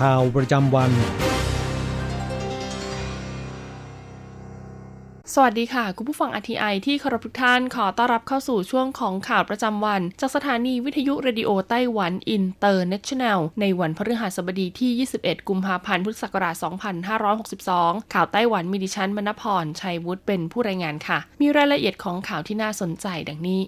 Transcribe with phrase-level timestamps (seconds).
[0.00, 0.90] ข่าวประจำวัน
[5.36, 16.54] สวัสดีค่ะ คุณผู้ฟัง RTI ที่เคารพทุกท่านขอต้อนรับเข้าสู่ช่วงของข่าวประจำวัน จากสถานีวิทยุ Radio Taiwan International ในวันพฤหัสบดีที่ 21 กุมภาพันธ์ พุทธศักราช
[17.34, 23.60] 2562 ข่าวไต้หวันมีดิฉันมณพร ชัยวุฒิเป็นผู้รายงานค่ะ มีรายละเอียดของข่าวที่น่าสนใจดังนี้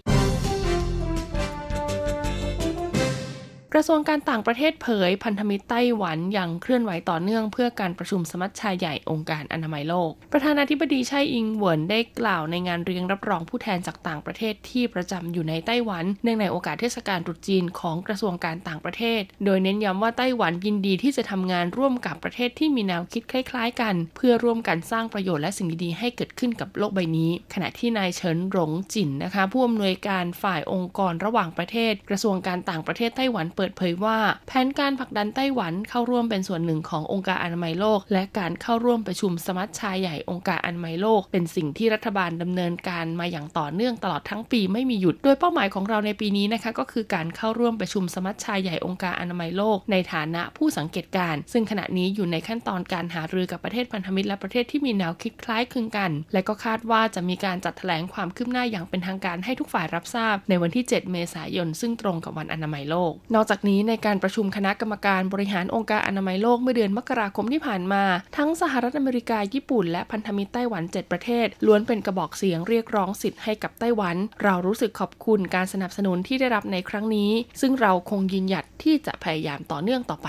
[3.77, 56.10] ระทรวงการต่างประเทศเผย พันธมิตรไต้หวันยังเคลื่อนไหวต่อเนื่องเพื่อการประชุมสมัชชาใหญ่องค์การอนามัยโลก ประธานาธิบดีไช่อิงเหวินได้กล่าวในงานเรียงรับรองผู้แทนจากต่างประเทศที่ประจำอยู่ในไต้หวัน เนื่องในโอกาสเทศกาลตรุษจีนของกระทรวงการต่างประเทศ โดยเน้นย้ำว่าไต้หวันยินดีที่จะทำงานร่วมกับประเทศที่มีแนวคิดคล้ายๆ กัน เพื่อร่วมกันสร้างประโยชน์และสิ่งดีๆให้เกิดขึ้นกับโลกใบนี้ ขณะที่นายเฉินหลงจินนะคะผู้อำนวยการฝ่ายองค์กรระหว่างประเทศ กระทรวงการต่างประเทศไต้หวันเปิดเผยว่า แผนการผลักดันไต้หวันเข้าร่วมเป็นส่วนหนึ่งขององค์การอนามัยโลก และการเข้าร่วมประชุมสมัชชาใหญ่องค์การอนามัยโลก เป็นสิ่งที่รัฐบาลดำเนินการมาอย่างต่อเนื่องตลอดทั้งปีไม่มีหยุด โดยเป้าหมายของเราในปีนี้นะคะก็คือการเข้าร่วมประชุมสมัชชาใหญ่องค์การอนามัยโลก ในฐานะผู้สังเกตการ ซึ่งขณะนี้อยู่ในขั้นตอนการหารือกับประเทศพันธมิตรและประเทศที่มีแนวคิดคล้ายคลึงกัน
[56.32, 68.05] และก็คาดว่าจะมีการจัดแถลงความคืบหน้าอย่างเป็นทางการให้ทุกฝ่ายรับทราบ ในวันที่ 7 เมษายน ซึ่งตรงกับวันอนามัยโลก นอกจากนี้ในการประชุมคณะกรรมการบริหารองค์การอนามัยโลกเมื่อเดือนมกราคมที่ผ่านมา
[68.37, 77.31] ทั้งสหรัฐอเมริกาญี่ปุ่น และพันธมิตรไต้หวัน 7 ประเทศ ล้วนเป็นกระบอกเสียงเรียกร้องสิทธิ์ให้กับไต้หวัน เรารู้สึกขอบคุณการสนับสนุนที่ได้รับในครั้งนี้
[77.61, 80.29] ซึ่งเราคงยืนหยัดที่จะพยายามต่อเนื่องต่อไป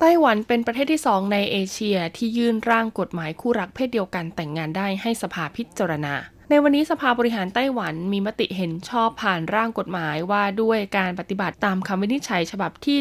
[0.00, 6.14] ไต้หวันเป็นประเทศที่สองในเอเชียที่ยื่นร่างกฎหมายคู่รักเพศเดียวกันแต่งงานได้ให้สภาพิจารณา
[6.54, 12.98] ในวันนี้สภาบริหารไต้หวันมีมติเห็นชอบผ่านร่างกฎหมายว่าด้วยการปฏิบัติตามคำวินิจฉัยฉบับที่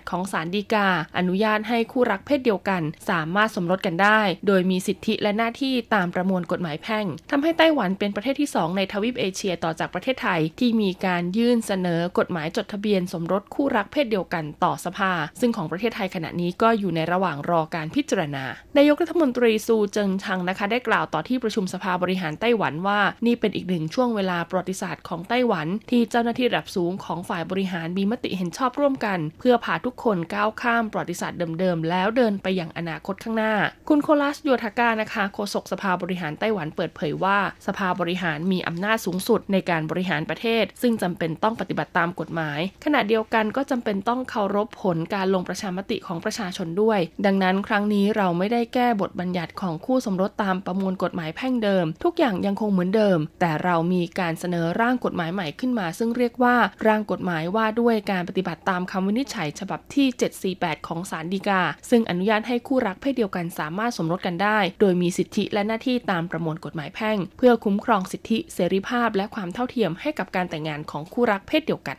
[0.00, 0.86] 748 ของศาลฎีกา
[1.18, 18.44] อนุญาตให้คู่รักเพศเดียวกัน สามารถสมรสกันได้ โดยมีสิทธิและหน้าที่ตามประมวลกฎหมายแพ่งทำให้ไต้หวันเป็นประเทศที่ 2 ในทวีปเอเชียต่อจากประเทศไทย ที่มีการยื่นเสนอกฎหมายจดทะเบียนสมรสคู่รักเพศเดียวกันต่อสภา ซึ่งของประเทศไทยขณะนี้ก็อยู่ในระหว่างรอการพิจารณา
[18.76, 33.54] นายกรัฐมนตรีซูเจิงชังนะคะได้กล่าวต่อที่ประชุมสภาบริหารไต้หวันว่านี่เป็นอีกหนึ่งช่วงเวลาประวัติศาสตร์ของไต้หวัน ที่เจ้าหน้าที่ระดับสูงของฝ่ายบริหารมีมติเห็นชอบร่วมกัน เพื่อพาทุกคนก้าวข้ามประวัติศาสตร์เดิมๆ แล้วเดินไปอย่างอนาคตข้างหน้า
[33.88, 56.56] คุณโคลัสโยทากานะคะโฆษกสภาบริหารไต้หวันเปิดเผยว่า สภาบริหารมีอำนาจสูงสุดในการบริหารประเทศ ซึ่งจำเป็นต้องปฏิบัติตามกฎหมาย ขณะเดียวกันก็จำเป็นต้องเคารพผลการลงประชามติของประชาชนด้วย ดังนั้นครั้งนี้เราไม่ได้แก้บทบัญญัติของคู่สมรสตามประมวลกฎหมายแพ่งเดิม ทุกอย่างยังคงเหมือนเดิม แต่เรามีการเสนอร่างกฎหมายใหม่ขึ้นมา ซึ่งเรียกว่า
[56.86, 60.06] ร่างกฎหมายว่าด้วยการปฏิบัติตามคำวินิจฉัย ฉบับที่
[60.48, 61.60] 748 ของศาลฎีกา
[61.90, 71.96] ซึ่งอนุญาตให้คู่รักเพศเดียวกันสามารถสมรสกันได้ โดยมีสิทธิและหน้าที่ตามประมวลกฎหมายแพ่ง เพื่อคุ้มครองสิทธิเสรีภาพ และความเท่าเทียมให้กับการแต่งงานของคู่รักเพศเดียวกัน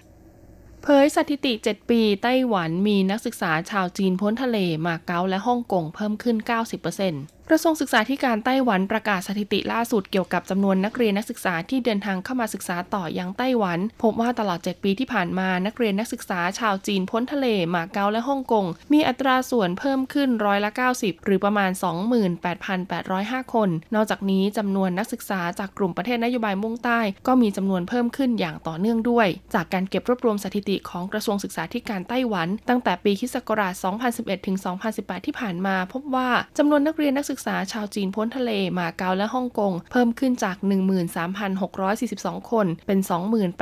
[0.84, 6.38] เผยสถิติ 7 ปี ไต้หวันมีนักศึกษาชาวจีนพ้นทะเลมาเก๊าและฮ่องกงเพิ่มขึ้น
[6.92, 21.72] 90% กระทรวงศึกษาธิการไต้หวันประกาศสถิติล่าสุดเกี่ยวกับจำนวนนักเรียนนักศึกษาที่เดินทางเข้ามาศึกษาต่อยังไต้หวัน พบว่าตลอด 7 ปีที่ผ่านมานักเรียนนักศึกษาชาวจีนพ้นทะเลมาเก๊าและฮ่องกง มีอัตราส่วนเพิ่มขึ้นร้อยละ 90 หรือประมาณ
[22.42, 33.36] 28,805 คน นอกจากนี้จำนวนนักศึกษาจากกลุ่มประเทศนโยบายมุ่งใต้ ก็มีจำนวนเพิ่มขึ้นอย่างต่อเนื่องด้วย จากการเก็บรวบรวมสถิติของกระทรวงศึกษาธิการไต้หวัน ตั้งแต่ปีคศ
[33.92, 34.58] 2011ถึง
[34.92, 40.58] 2018 ที่ผ่านมา พบว่าจำนวนนักเรียนนักศึกกษาชาวจีนพ้นทะเลมาเก๊าและฮ่องกง เพิ่มขึ้นจาก
[41.34, 43.00] 13,642 คน เป็น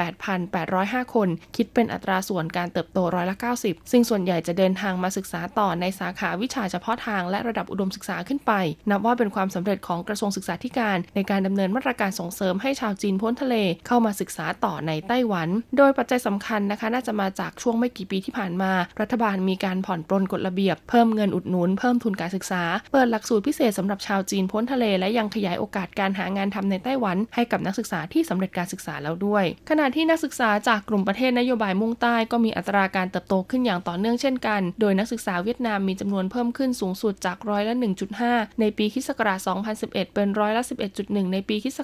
[0.06, 8.52] 28,805 คน คิดเป็นอัตราส่วนการเติบโตร้อยละ 90 ซึ่งส่วนใหญ่จะเดินทางมาศึกษาต่อในสาขาวิชาเฉพาะทางและระดับอุดมศึกษาขึ้นไป
[8.90, 13.56] นับว่าเป็นความสำเร็จของกระทรวงศึกษาธิการ ในการดำเนินมาตรการส่งเสริมให้ชาวจีนพ้นทะเล
[13.88, 37.76] เข้ามาศึกษาต่อในไต้หวัน โดยปัจจัยสำคัญนะคะน่าจะมาจากช่วงไม่กี่ปีที่ผ่านมา รัฐบาลมีการผ่อนปลนกฎระเบียบ เพิ่มเงินอุดหนุน เพิ่มทุนการศึกษา เปิดหลักสูตรพิเศษสำหรับชาวจีนพ้นทะเล และยังขยายโอกาสการหางานทำในไต้หวันให้กับนักศึกษาที่สำเร็จการศึกษาแล้วด้วย ขณะที่นักศึกษาจากกลุ่มประเทศนโยบายมุ่งใต้ก็มีอัตราการเติบโตขึ้นอย่างต่อเนื่องเช่นกัน โดยนักศึกษาเวียดนามมีจำนวนเพิ่มขึ้นสูงสุดจากร้อยละ
[38.18, 39.10] 1.5 ในปีคศ
[39.58, 40.64] 2011 เป็นร้อยละ
[40.98, 41.80] 11.1 ในปีคศ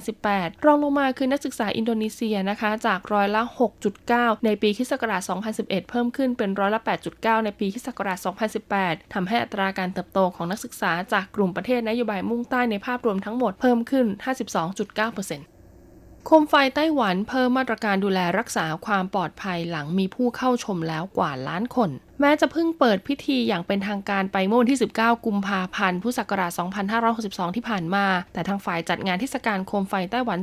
[0.00, 3.42] 2018 รองลงมาคือนักศึกษาอินโดนีเซียนะคะ จากร้อยละ
[3.92, 4.92] 6.9 ในปีคศ
[5.40, 6.80] 2011 เพิ่มขึ้นเป็นร้อยละ
[7.12, 7.88] 8.9 ในปีคศ
[8.50, 14.06] 2018ทำให้อัตราการเติบโตของนักศึกษาจากกลุ่มประเทศนโยบายมุ่งใต้ในภาพรวมทั้งหมดเพิ่มขึ้น
[14.76, 21.90] 52.9%โคมไฟไต้หวันเพิ่มมาตรการดูแลรักษาความปลอดภัยหลังมีผู้เข้าชมแล้วกว่าล้านคน
[22.24, 26.52] แม้จะเพิ่งเปิดพิธีอย่างเป็นทางการไปเมื่อวันที่ 19 กุมภาพันธ์ พุทธศักราช
[27.08, 30.38] 2562 ที่ผ่านมา แต่ทางฝ่ายจัดงานเทศกาลโคมไฟไต้หวัน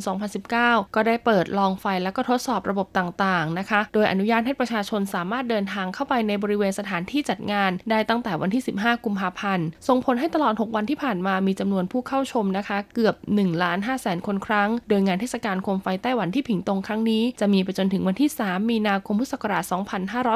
[0.45, 19.15] 2019 ก็ได้เปิดลองไฟและก็ทดสอบระบบต่างๆ นะคะ โดยอนุญาตให้ประชาชนสามารถเดินทางเข้าไปในบริเวณสถานที่จัดงาน ได้ตั้งแต่วันที่ 15 กุมภาพันธ์ ส่งผลให้ตลอด 6 วันที่ผ่านมามีจำนวนผู้เข้าชมนะคะ เกือบ1ล้าน5แสนคนครั้ง โดยงานเทศกาลโคมไฟไต้หวันที่ผิงตงครั้งนี้ จะมีไปจนถึงวันที่ 3 มีนาคม
[19.19, 19.63] พุทธศักราช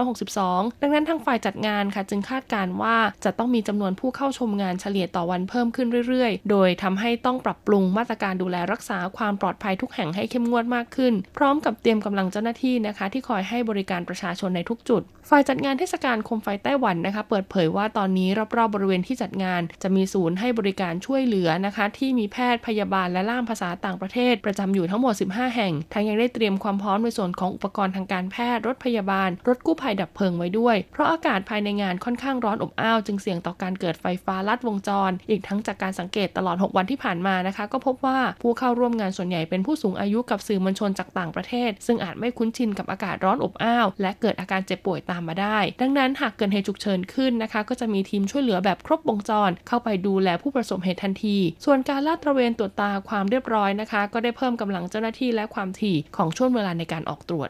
[0.06, 2.96] 2562 ดังนั้นทางฝ่ายจัดงานค่ะจึงคาดการว่า
[3.26, 36.58] จะต้องมีจำนวนผู้เข้าชมงานเฉลี่ยต่อวันเพิ่มขึ้นเรื่อยๆ โดยทำให้ต้องปรับปรุงมาตรการดูแลรักษาความปลอดภัยทุกแห่งให้เข้มงวดมากขึ้น พร้อมกับเตรียมกำลังเจ้าหน้าที่นะคะ ที่คอยให้บริการประชาชนในทุกจุด ฝ่ายจัดงานเทศกาลโคมไฟไต้หวันนะคะ เปิดเผยว่าตอนนี้รอบๆบริเวณที่จัดงาน จะมีศูนย์ให้บริการช่วยเหลือนะคะ ที่มีแพทย์พยาบาลและล่ามภาษาต่างประเทศ ประจำอยู่ทั้งหมด 15 แห่ง ทั้งยังได้เตรียมความพร้อมในส่วนของอุปกรณ์ทางการแพทย์รถพยาบาล รถกู้ภัยดับเพลิงไว้ด้วย เพราะอาากาศภายในงานค่อนข้างร้อนอบอ้าว จึงเสี่ยงต่อการเกิดไฟฟ้าลัดวงจร อีกทั้งจากการสังเกตตลอด
[36.66, 57.46] 6 วันที่ผ่านมานะคะ ก็พบว่าผู้เข้าร่วมงานส่วนใหญ่เป็นผู้สูงอายุกับสื่อมวลชนจากต่างประเทศ ซึ่งอาจไม่คุ้นชินกับอากาศร้อนอบอ้าว และเกิดอาการเจ็บป่วยตามมาได้ ดังนั้นหากเกิดเหตุฉุกเฉินขึ้นนะคะ ก็จะมีทีมช่วยเหลือแบบครบวงจร เข้าไปดูแลผู้ประสบเหตุทันที ส่วนการลาดตระเวนตรวจตาความเรียบร้อยนะคะ ก็ได้เพิ่มกำลังเจ้าหน้าที่และความถี่ของช่วงเวลาในการออกตรว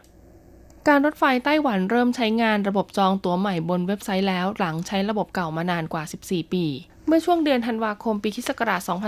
[0.88, 6.64] การรถไฟไต้หวันเริ่มใช้งานระบบจองตั๋วใหม่บนเว็บไซต์แล้ว หลังใช้ระบบเก่ามานานกว่า 14 ปี
[7.08, 8.50] เมื่อช่วงเดือนธันวาคมปีคศ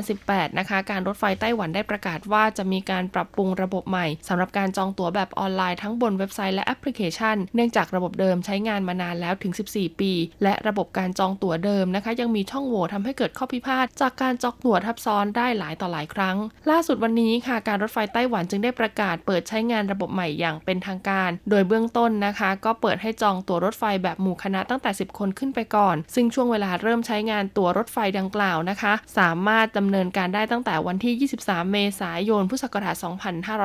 [0.01, 10.13] 2018 นะคะ การรถไฟไต้หวันได้ประกาศว่าจะมีการปรับปรุงระบบใหม่สำหรับการจองตั๋วแบบออนไลน์ทั้งบนเว็บไซต์และแอปพลิเคชัน เนื่องจากระบบเดิมใช้งานมานานแล้วถึง 14 ปี
[10.43, 16.37] และระบบการจองตั๋วเดิมนะคะ ยังมีช่องโหว่ทำให้เกิดข้อพิพาทจากการจองตั๋วทับซ้อนได้หลายต่อหลายครั้ง
[16.71, 32.97] ล่าสุดวันนี้ค่ะ การรถไฟไต้หวันจึงได้ประกาศเปิดใช้งานระบบใหม่อย่างเป็นทางการ โดยเบื้องต้นนะคะ ก็เปิดให้จองตั๋วรถไฟแบบหมู่คณะตั้งแต่ 10 คนขึ้นไปก่อน ซึ่งช่วงเวลาเริ่มใช้งานตั๋วรถไฟดังกล่าวนะคะ สามารถดำเนินการได้ตั้งแต่วันที่ 23 เมษายน พุทธศักราช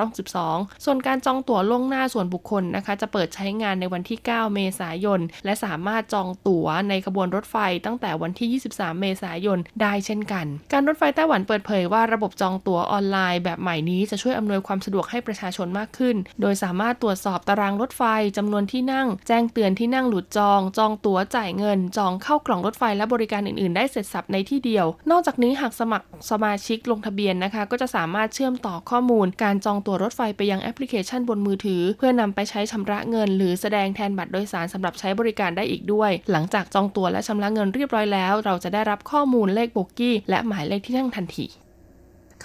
[0.07, 18.03] 2562 ส่วนการจองตั๋วล่วงหน้าส่วนบุคคลนะคะ จะเปิดใช้งานในวันที่ 9 เมษายน และสามารถจองตั๋วในขบวนรถไฟตั้งแต่วันที่ 23 เมษายนได้เช่นกัน การรถไฟไต้หวันเปิดเผยว่าระบบจองตั๋วออนไลน์แบบใหม่นี้จะช่วยอำนวยความสะดวกให้ประชาชนมากขึ้น โดยสามารถตรวจสอบตารางรถไฟ
[18.37, 41.47] จำนวนที่นั่ง แจ้งเตือนที่นั่งหลุดจอง จองตั๋วจ่ายเงิน จองเข้ากล่องรถไฟและบริการอื่น ๆ ได้เสร็จสับในที่เดียว นอกจากนี้หากสมัครสมาชิกลงทะเบียนนะคะ ก็จะสามารถเชื่อมต่อข้อมูล การจองตั๋วรถไฟไปยังแอปพลิเคชันบนมือถือ เพื่อนำไปใช้ชำระเงิน หรือแสดงแทนบัตรโดยสารสำหรับใช้บริการได้อีกด้วย หลังจากจองตั๋วและชำระเงินเรียบร้อยแล้ว เราจะได้รับข้อมูลเลขโบกี้ และหมายเลขที่นั่งทันที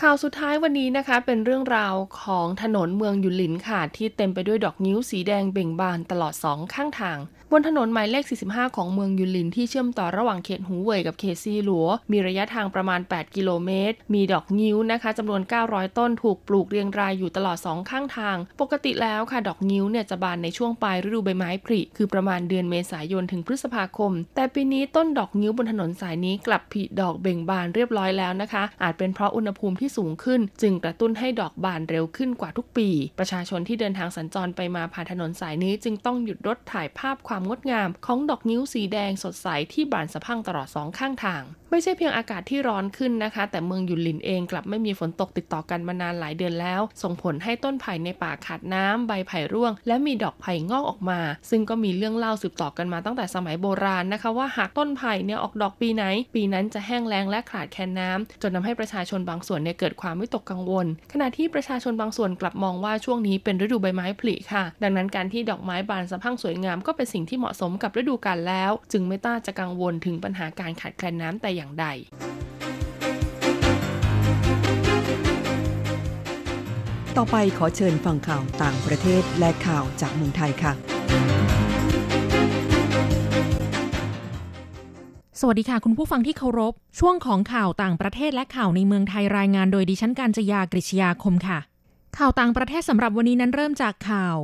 [0.00, 7.18] ข่าวสุดท้ายวันนี้นะคะเป็นเรื่องราวของถนนเมืองยุนหลินค่ะที่เต็มไปด้วยดอกนิ้วสีแดงเบ่งบานตลอดสองข้างทาง
[7.52, 32.88] บนถนนหมายเลข 45 ของเมืองยุนลินที่เชื่อมต่อระหว่างเขตหูเว่ยกับเขตซีหลัว มีระยะทางประมาณ 8 กิโลเมตร มีดอกงิ้วนะคะจำนวน 900 ต้นถูกปลูกเรียงรายอยู่ตลอด 2 ข้างทาง ปกติแล้วค่ะดอกงิ้วเนี่ยจะบานในช่วงปลายฤดูใบไม้ผลิคือประมาณเดือนเมษายนถึงพฤษภาคม แต่ปีนี้ต้นดอกงิ้วบนถนนสายนี้กลับผลิดอกเบ่งบานเรียบร้อยแล้วนะคะ อาจเป็นเพราะอุณหภูมิที่สูงขึ้น จึงกระตุ้นให้ดอกบานเร็วขึ้นกว่าทุกปี
[33.18, 71.86] ประชาชนที่เดินทางสัญจรไปมาผ่านถนนสายนี้จึงต้องหยุดรถถ่ายภาพความความงดงามของดอกนิ้วสีแดงสดใสที่บานสะพังตลอดสองข้างทาง ไม่ใช่เพียงอากาศที่ร้อนขึ้นนะคะ แต่เมืองยุนลินเองกลับไม่มีฝนตกติดต่อกันมานานหลายเดือนแล้ว ส่งผลให้ต้นไผ่ในป่าขาดน้ำใบไผ่ร่วง และมีดอกไผ่งอกออกมา ซึ่งก็มีเรื่องเล่าสืบต่อกันมาตั้งแต่สมัยโบราณนะคะ ว่าหากต้นไผ่เนี่ยออกดอกปีไหน ปีนั้นจะแห้งแล้งและขาดแคลนน้ำจนทาให้ประชาชนบางส่วนเนี่ยเกิดความวิตกกังวล ขณะที่ประชาชนบางส่วนกลับมองว่าช่วงนี้เป็นฤดูใบไม้ผลิค่ะ ดังนั้นการที่ดอกไม้บานสะพังสวยงามก็เป็นสิ่งที่เหมาะสมกับฤดูกาลแล้ว จึงไม่ต้าจะกังวลถึงปัญหาการขาดแคลนน้ำแต่อย่างใด
[77.16, 80.72] ต่อไปขอเชิญฟังข่าวต่างประเทศและข่าวจากเมืองไทยค่ะ
[85.40, 91.58] สวัสดีค่ะคุณผู้ฟังที่เคารพ ช่วงของข่าวต่างประเทศและข่าวในเมืองไทยรายงานโดยดิฉันการจยากริชยาคมค่ะ
[92.18, 94.36] ข่าวต่างประเทศสำหรับวันนี้นั้นเริ่มจากข่าว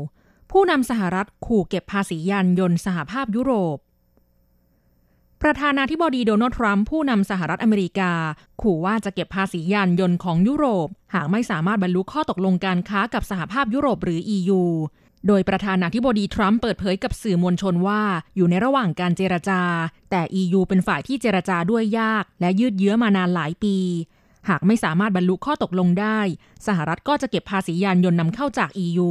[0.53, 3.79] ผู้นำสหรัฐขู่เก็บภาษียานยนต์สหภาพยุโรป
[5.43, 8.13] ประธานาธิบดีโดนัลด์ทรัมป์ผู้นำสหรัฐอเมริกา
[8.63, 14.63] ขู่ว่าจะเก็บภาษียานยนต์ของยุโรป หากไม่สามารถบรรลุข้อตกลงการค้ากับสหภาพยุโรปหรือ EU
[15.27, 18.03] โดยประธานาธิบดีทรัมป์เปิดเผยกับสื่อมวลชนว่า
[18.37, 19.63] อยู่ในระหว่างการเจรจา
[20.11, 23.77] แต่ EU เป็นฝ่ายที่เจรจาด้วยยาก และยืดเยื้อมานานหลายปี
[24.49, 26.19] หากไม่สามารถบรรลุข้อตกลงได้
[26.67, 29.11] สหรัฐก็จะเก็บภาษียานยนต์นำเข้าจาก EU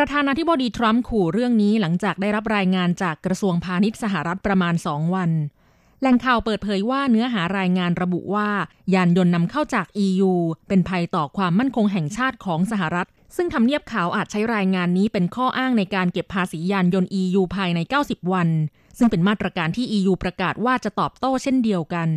[0.00, 5.30] ประธานาธิบดีทรัมป์ขู่เรื่องนี้หลังจากได้รับรายงานจากกระทรวงพาณิชย์สหรัฐประมาณ 2 วัน
[6.00, 8.48] แหล่งข่าวเปิดเผยว่าเนื้อหารายงานระบุว่า
[8.94, 10.32] ยานยนต์นำเข้าจาก EU
[10.68, 18.48] เป็นภัยต่อความมั่นคงแห่งชาติของสหรัฐ ซึ่งทำเนียบขาวอาจใช้รายงานนี้เป็นข้ออ้างในการเก็บภาษียานยนต์ EU ภายใน 90 วัน
[18.98, 22.08] ซึ่งเป็นมาตรการที่ EU ประกาศว่าจะตอบโต้เช่นเดียวกัน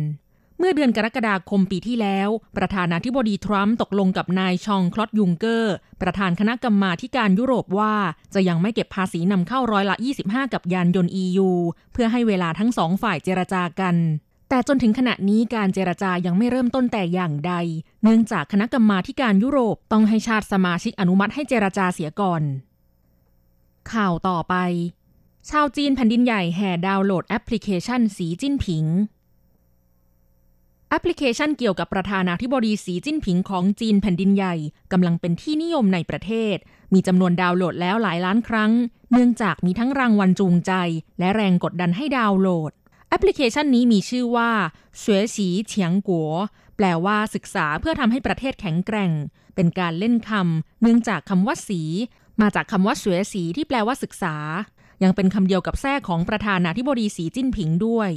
[0.62, 7.94] เมื่อเดือนกรกฎาคมปีที่แล้ว ประธานาธิบดีทรัมป์ตกลงกับนายชองคลอดยุงเกอร์ ประธานคณะกรรมาการยุโรปว่า
[8.34, 11.48] จะยังไม่เก็บภาษีนำเข้าร้อยละ 25 กับยานยนต์ EU
[11.92, 13.94] เพื่อให้เวลาทั้งสองฝ่ายเจรจากัน
[14.48, 17.52] แต่จนถึงขณะนี้การเจรจายังไม่เริ่มต้นแต่อย่างใด
[18.02, 22.42] เนื่องจากคณะกรรมาการยุโรปต้องให้ชาติสมาชิกอนุมัติให้เจรจาเสียก่อน
[23.92, 24.54] ข่าวต่อไป
[25.50, 28.86] ชาวจีนแผ่นดินใหญ่แห่ดาวน์โหลดแอปพลิเคชันสีจิ้นผิง
[30.92, 34.54] แอปพลิเคชันเกี่ยวกับประธานาธิบดีสีจิ้นผิงของจีนแผ่นดินใหญ่
[34.92, 36.56] กำลังเป็นที่นิยมในประเทศ
[36.94, 38.72] มีจำนวนดาวน์โหลดแล้วหลายล้านครั้ง
[39.12, 40.72] เนื่องจากมีทั้งรางวัลจูงใจ
[41.18, 42.72] และแรงกดดันให้ดาวน์โหลด
[43.08, 44.50] แอปพลิเคชันนี้มีชื่อว่า
[44.98, 46.32] เสวยสีเฉียงกัว
[46.76, 49.12] แปลว่าศึกษาเพื่อทำให้ประเทศแข็งแกร่ง
[49.54, 51.82] เป็นการเล่นคำเนื่องจากคำว่าสี
[52.40, 54.36] มาจากคำว่าเสวยสีที่แปลว่าศึกษา
[55.02, 58.10] ยังเป็นคำเดียวกับแท้ของประธานาธิบดีสีจิ้นผิงด้วย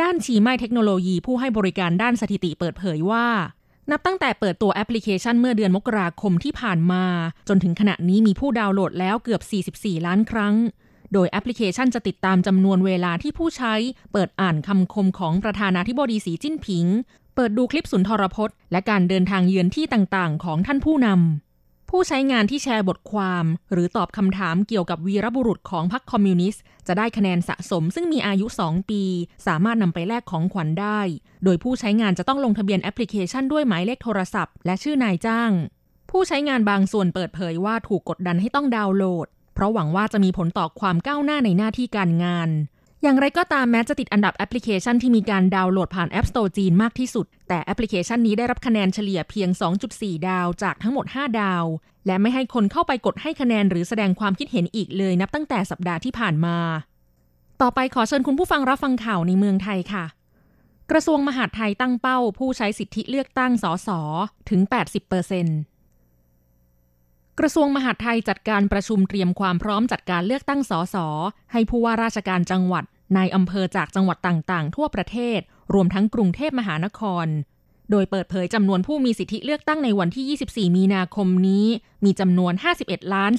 [0.00, 3.26] ด้านชีไม้เทคโนโลยีผู้ให้บริการด้านสถิติเปิดเผยว่า
[3.90, 7.04] นับตั้งแต่เปิดตัวแอปพลิเคชันเมื่อเดือนมกราคมที่ผ่านมา
[7.48, 9.42] จนถึงขณะนี้มีผู้ดาวน์โหลดแล้วเกือบ
[9.80, 10.54] 44 ล้านครั้ง
[11.12, 13.74] โดยแอปพลิเคชันจะติดตามจำนวนเวลาที่ผู้ใช้
[14.12, 16.86] เปิดอ่านคำคมของประธานาธิบดีสีจิ้นผิง
[17.34, 29.02] เปิดดูคลิปสุนทรพจน์ และการเดินทางเยือนที่ต่างๆ ของท่านผู้นำผู้ใช้งานที่แชร์บทความ หรือตอบคำถามเกี่ยวกับวีรบุรุษของพรรคคอมมิวนิสต์ จะได้คะแนนสะสมซึ่งมีอายุ 2 ปี
[29.46, 31.00] สามารถนำไปแลกของขวัญได้
[31.44, 35.50] โดยผู้ใช้งานจะต้องลงทะเบียนแอปพลิเคชันด้วยหมายเลขโทรศัพท์ และชื่อนายจ้าง
[36.10, 42.50] ผู้ใช้งานบางส่วนเปิดเผยว่าถูกกดดันให้ต้องดาวน์โหลด เพราะหวังว่าจะมีผลต่อความก้าวหน้าในหน้าที่การงาน
[43.02, 49.48] อย่างไรก็ตามแม้จะติดอันดับแอปพลิเคชันที่มีการดาวน์โหลดผ่าน App Store จีนมากที่สุด แต่แอปพลิเคชันนี้ได้รับคะแนนเฉลี่ยเพียง
[49.88, 51.64] 2.4 ดาวจากทั้งหมด 5 ดาว
[52.06, 56.56] และไม่ให้คนเข้าไปกดให้คะแนนหรือแสดงความคิดเห็นอีกเลย นับตั้งแต่สัปดาห์ที่ผ่านมา
[57.60, 60.04] ต่อไปขอเชิญคุณผู้ฟังรับฟังข่าวในเมืองไทยค่ะ
[60.90, 63.88] กระทรวงมหาดไทยตั้งเป้า ผู้ใช้สิทธิเลือกตั้งสส
[64.50, 65.58] ถึง 80%เปอร์เซ็นต์
[67.38, 70.96] กระทรวงมหาดไทยจัดการประชุมเตรียมความพร้อมจัดการเลือกตั้งสส
[71.52, 72.84] ให้ผู้ว่าราชการจังหวัด
[73.16, 75.40] นายอำเภอจากจังหวัดต่างๆ ทั่วประเทศ
[75.74, 77.26] รวมทั้งกรุงเทพมหานคร
[77.90, 80.38] โดยเปิดเผยจำนวนผู้มีสิทธิเลือกตั้งในวันที่
[80.70, 81.66] 24 มีนาคมนี้
[82.04, 82.52] มีจำนวน
[82.84, 83.32] 51ล้าน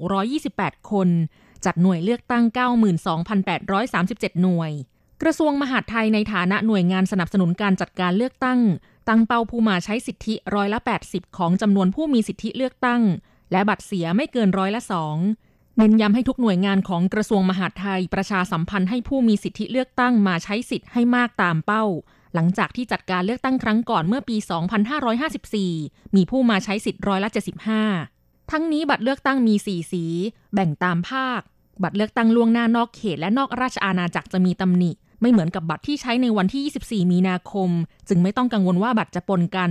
[0.00, 1.08] 427,628 คน
[1.64, 2.44] จัดหน่วยเลือกตั้ง
[3.62, 4.72] 92,837 หน่วย
[5.22, 8.60] กระทรวงมหาดไทยในฐานะหน่วยงานสนับสนุนการจัดการเลือกตั้ง
[9.08, 13.02] ตั้งเป้าผู้มาใช้สิทธิร้อยละ 80 ของจำนวนผู้มีสิทธิเลือกตั้ง
[13.52, 15.16] และบัตรเสียไม่เกินร้อยละสอง
[15.76, 21.84] เน้นย้ำให้ทุกหน่วยงานของกระทรวงมหาดไทยประชาสัมพันธ์ให้ผู้มีสิทธิเลือกตั้งมาใช้สิทธิ์ให้มากตามเป้า
[22.34, 24.36] หลังจากที่จัดการเลือกตั้งครั้งก่อนเมื่อปี
[25.26, 27.30] 2554 มีผู้มาใช้สิทธิ์ร้อยละ
[27.90, 30.04] 75 ทั้งนี้บัตรเลือกตั้งมี 4 สี
[30.54, 31.40] แบ่งตามภาค
[31.82, 37.70] บัตรเลือกตั้งล่วงหน้านอกเขตและนอกราชอาณาจักรจะมีตำหนิ ไม่เหมือนกับบัตรที่ใช้ในวันที่ 24 มีนาคม
[38.08, 39.70] จึงไม่ต้องกังวลว่าบัตรจะปนกัน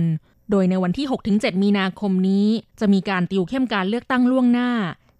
[0.50, 2.46] โดยในวันที่ 6-7 มีนาคมนี้
[2.80, 4.70] จะมีการติวเข้มการเลือกตั้งล่วงหน้า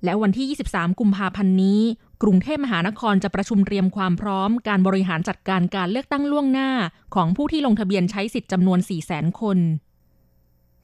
[0.04, 1.80] และวันที่ 23 กุมภาพันธ์นี้
[2.23, 6.71] กรุงเทพมหานครจะประชุมเตรียมความพร้อม การบริหารจัดการการเลือกตั้งล่วงหน้า
[7.14, 9.59] ของผู้ที่ลงทะเบียนใช้สิทธิ์จำนวน 4 0 0 0 0 0 คน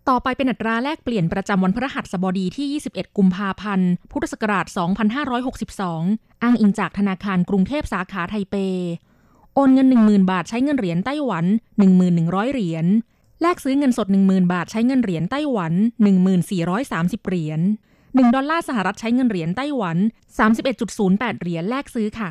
[0.08, 4.66] ต่อไปเป็นอัตราแลกเปลี่ยนประจำวันพฤหัสบดีที่ 21 กุมภาพันธ์ พุทธศักราช
[5.54, 8.56] 2562 อ้างอิงจากธนาคารกรุงเทพสาขาไทเป
[9.54, 11.44] โอนเงิน 10,000 บาทใช้เงินเหรียญไต้หวัน
[12.00, 12.86] 1,100 เหรียญ
[13.42, 15.72] แลกซื้อเงินสด 10,000 บาทใช้เงินเหรียญไต้หวัน
[16.50, 17.60] 1430 เหรียญ
[17.96, 19.96] 1ดอลลาร์สหรัฐใช้เงินเหรียญไต้หวัน
[20.68, 22.30] 31.08 เหรียญแลกซื้อค่ะ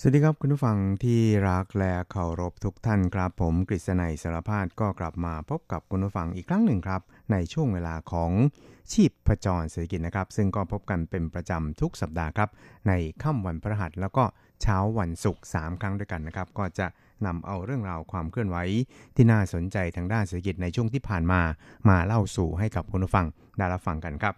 [0.00, 7.02] สวัสดีครับคุณผู้ฟังที่รักและเคารพทุกท่านครับ ผมกฤษณัยสารพาดก็กลับมาพบกับคุณผู้ฟังอีกครั้งหนึ่งครับ
[7.32, 8.30] ในช่วงเวลาของ
[8.92, 12.50] ชีพประจรเศรษฐกิจนะครับ ซึ่งก็พบกันเป็นประจำทุกสัปดาห์ครับ
[12.88, 14.24] ในค่ำวันพฤหัสแล้วก็
[14.62, 16.86] เช้าวันศุกร์3ครั้งด้วยกันนะครับ ก็จะ
[17.26, 18.56] นำเอาเรื่องราวความเคลื่อนไหว
[19.16, 21.40] ที่น่าสนใจทางด้านเศรษฐกิจในช่วงที่ผ่านมา
[21.88, 23.26] มาเล่าสู่ให้กับคุณผู้ฟัง
[23.58, 24.34] ได้รับฟังกันครับ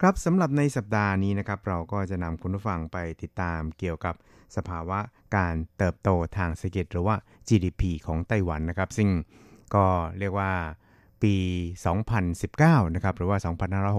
[0.00, 4.14] ครับสำหรับในสัปดาห์นี้นะครับ เราก็จะนำคุณผู้ฟังไปติดตามเกี่ยวกับ
[4.56, 4.98] สภาวะ
[5.36, 7.16] การเติบโตทางเศรษฐกิจหรือว่า
[7.48, 9.08] GDP ของไต้หวันนะครับ ซึ่ง
[9.74, 9.86] ก็
[10.18, 10.52] เรียกว่า
[11.22, 11.34] ปี
[12.14, 13.38] 2019 นะครับ หรือว่า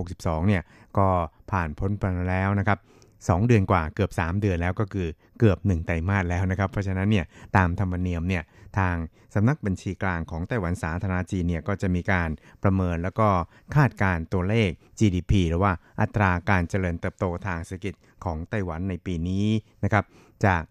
[0.04, 0.64] 2562 เนี่ย
[0.98, 1.08] ก็
[1.52, 2.80] ผ่านพ้นไปแล้วนะครับ
[3.24, 5.08] 2 เดือนกว่าเกือบ 3 เดือนแล้วก็คือ
[5.40, 7.26] เกือบ 1 ไตรมาสแล้วนะครับ เพราะฉะนั้นเนี่ย
[7.58, 8.44] ตามธรรมเนียมเนี่ย
[8.78, 8.96] ทาง
[9.36, 12.30] สำนักบัญชีกลางของไต้หวันสาธารณจีนเนี่ยก็จะมีการ
[12.64, 13.30] ประเมินแล้วก็
[13.76, 19.46] คาดการตัวเลข GDP หรือว่าอัตราการเจริญเติบโตทางเศรษฐกิจของไต้หวันในปีนี้
[19.84, 20.06] นะครับ
[20.46, 20.64] จาก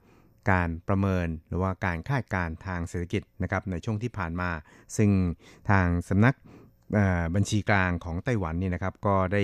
[0.51, 4.51] การประเมินหรือว่าการคาดการทางเศรษฐกิจนะครับในช่วงที่ผ่านมา
[4.97, 5.11] ซึ่ง
[5.71, 6.35] ทางสำนัก
[7.35, 9.43] บัญชีกลางของไต้หวันนี่นะครับก็ได้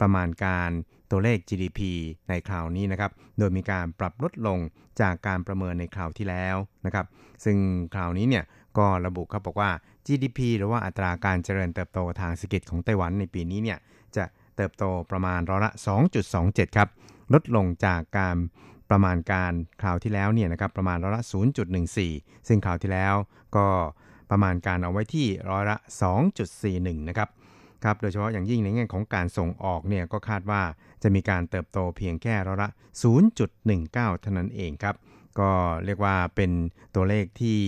[0.00, 0.70] ประมาณการ
[1.10, 1.80] ตัวเลข GDP
[2.28, 4.58] ในคราวนี้นะครับ โดยมีการปรับลดลง
[5.00, 7.06] จากการประเมินในคราวที่แล้วนะครับ
[7.44, 7.56] ซึ่ง
[7.94, 8.44] คราวนี้เนี่ย
[8.78, 9.70] ก็ระบุครับบอกว่า
[10.06, 13.78] GDP หรือว่าอัตราการเจริญเติบโตทางเศรษฐกิจของไต้หวันในปีนี้เนี่ย
[14.16, 14.24] จะ
[14.56, 15.72] เติบโตประมาณร้อยละ
[16.24, 16.88] 2.27 ครับ
[17.34, 18.36] ลดลงจากการ
[18.90, 21.22] ประมาณการคราวที่แล้วเนี่ยนะครับประมาณร้อยละ
[21.84, 23.14] 0.14 ซึ่งคราวที่แล้ว
[23.56, 23.66] ก็
[24.30, 25.76] ประมาณการเอาไว้ที่ร้อยละ
[26.42, 27.28] 2.41 นะครับ
[27.84, 30.62] ครับ โดยเฉพาะอย่างยิ่งในแง่ของการส่งออกเนี่ยก็คาดว่า
[31.02, 32.70] จะมีการเติบโตเพียงแค่ร้อยละ
[33.44, 34.96] 0.19 เท่านั้นเองครับ
[35.38, 35.50] ก็
[35.84, 36.50] เรียกว่าเป็น
[36.94, 37.58] ตัวเลขที่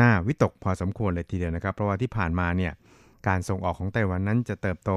[0.00, 2.72] น่าวิตกพอสมควรเลยทีเดียวนะครับ เพราะว่าที่ผ่านมาเนี่ย
[3.28, 4.90] การส่งออกของไต้หวันนั้นจะเติบโต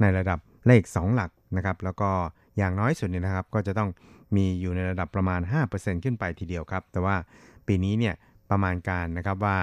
[0.00, 2.10] ในระดับเลข 2 หลักนะครับ แล้วก็
[2.56, 3.90] อย่างน้อยสุดเนี่ยนะครับ ก็จะต้อง
[4.36, 5.40] มีอยู่ในระดับประมาณ
[5.72, 7.16] 5%ขึ้นไปทีเดียวครับ แต่ว่า
[7.66, 8.14] ปีนี้เนี่ย
[8.50, 9.56] ประมาณการนะครับว่า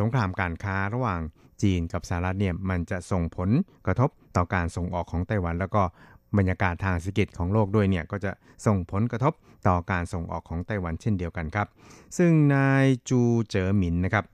[0.00, 1.20] สงครามการค้าระหว่าง
[1.62, 3.50] จีนกับสหรัฐเนี่ยมันจะส่งผล
[3.86, 5.82] กระทบ ต่อการส่งออกของไต้หวัน แล้วก็
[6.38, 8.32] บรรยากาศทางเศรษฐกิจของโลกด้วยเนี่ยก็จะ
[8.66, 9.32] ส่งผลกระทบ
[9.68, 11.66] ต่อการส่งออกของไต้หวันเช่นเดียวกันครับ
[12.18, 14.24] ซึ่งนายจูเจ๋อหมินนะครับ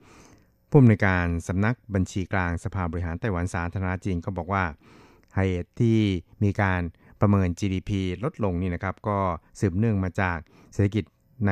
[0.69, 4.63] ผู้อำนวยการสำนักบัญชีกลางสภาบริหารไต้หวันสาธารณจีนก็บอกว่า
[5.35, 5.99] เหตุที่
[6.43, 6.81] มีการ
[7.21, 7.91] ประเมิน GDP
[8.23, 9.17] ลดลงนี่นะครับก็
[9.59, 10.37] สืบเนื่องมาจาก
[10.73, 11.03] เศรษฐกิจ
[11.47, 11.51] ใน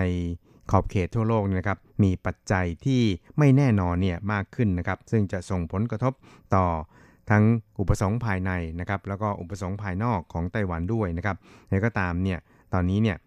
[0.72, 3.02] ขอบเขตทั่วโลกนะครับมีปัจจัยที่
[3.38, 6.14] ไม่แน่นอนเนี่ยมากขึ้นนะครับซึ่งจะส่งผลกระทบ
[6.56, 6.66] ต่อ
[7.32, 7.44] ทั้ง
[7.80, 11.38] อุปสงค์ภายในนะครับแล้วก็อุปสงค์ภายนอกของไต้หวันด้วยนะครับ
[11.70, 12.40] แล้วก็ตามเนี่ย
[12.74, 13.18] ตอนนี้เนี่ย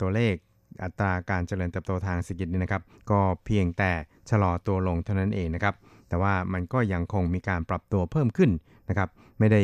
[0.00, 0.34] ตัวเลข
[0.82, 3.92] อัตราการเจริญเติบโตทางเศรษฐกิจนี่นะครับ ก็เพียงแต่
[4.30, 5.74] ชะลอตัวลงเท่านั้นเองนะครับ
[6.08, 8.50] แต่ว่ามันก็ยังคงมีการปรับตัวเพิ่มขึ้น
[8.88, 9.62] นะครับ ไม่ได้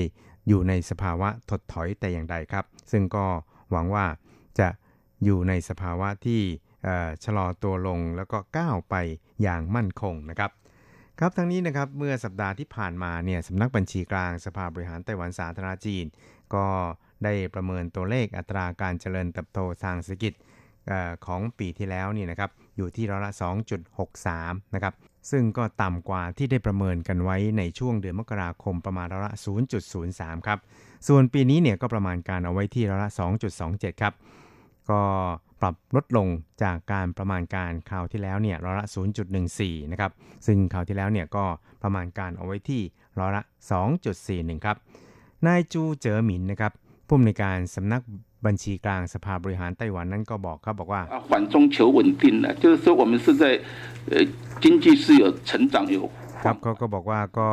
[0.48, 3.24] อยู่ในสภาวะถดถอยแต่อย่างใดครับ ซึ่งก็
[3.70, 4.06] หวังว่า
[4.58, 4.68] จะ
[5.24, 6.40] อยู่ในสภาวะที่
[7.24, 8.94] ชะลอตัวลงแล้วก็ก้าวไป
[9.42, 10.50] อย่างมั่นคงนะครับ
[11.20, 16.04] ครับทั้งนี้นะครับเมื่อสัปดาห์ที่ผ่านมาเนี่ยสำนักบัญชีกลางสภาบริหารไต้หวันสาธารณจีน
[16.54, 16.66] ก็
[17.24, 20.32] ได้ประเมินตัวเลขอัตราการเจริญเติบโตทางเศรษฐกิจ
[21.26, 23.32] ของปีที่แล้วนี่นะครับอยู่ที่ร้อยละ
[24.02, 24.94] 2.63 นะครับ
[25.30, 29.34] ซึ่งก็ต่ำกว่าที่ได้ประเมินกันไว้ในช่วงเดือนมกราคมประมาณร้อยละ
[29.90, 30.58] 0.03 ครับ
[31.08, 33.10] ส่วนปีนี้เนี่ยก็ประมาณการเอาไว้ที่ร้อยละ
[33.56, 34.14] 2.27 ครับ
[34.90, 35.02] ก็
[35.61, 36.27] ปรับลดลง
[36.63, 38.85] จากการประมาณการคราวที่แล้วเนี่ยร้อยละ
[39.39, 40.11] 0.14 นะครับ
[40.45, 41.45] ซึ่งคราวที่แล้วเนี่ยก็
[41.83, 42.81] ประมาณการเอาไว้ที่
[43.19, 43.43] ร้อยละ
[44.03, 44.77] 2.41 ครับ
[45.45, 46.71] นายจูเจ๋อหมินนะครับ
[47.07, 48.01] ผู้อำนวยการสำนัก
[48.45, 53.43] บัญชีกลางสภาบริหารไต้หวันนั้นก็บอกครับบอกว่า缓中求稳定了就是说我们是在
[54.11, 54.13] 呃
[54.63, 55.97] 经济是有成长有
[56.43, 57.49] ครับเขาก็บอกว่าก็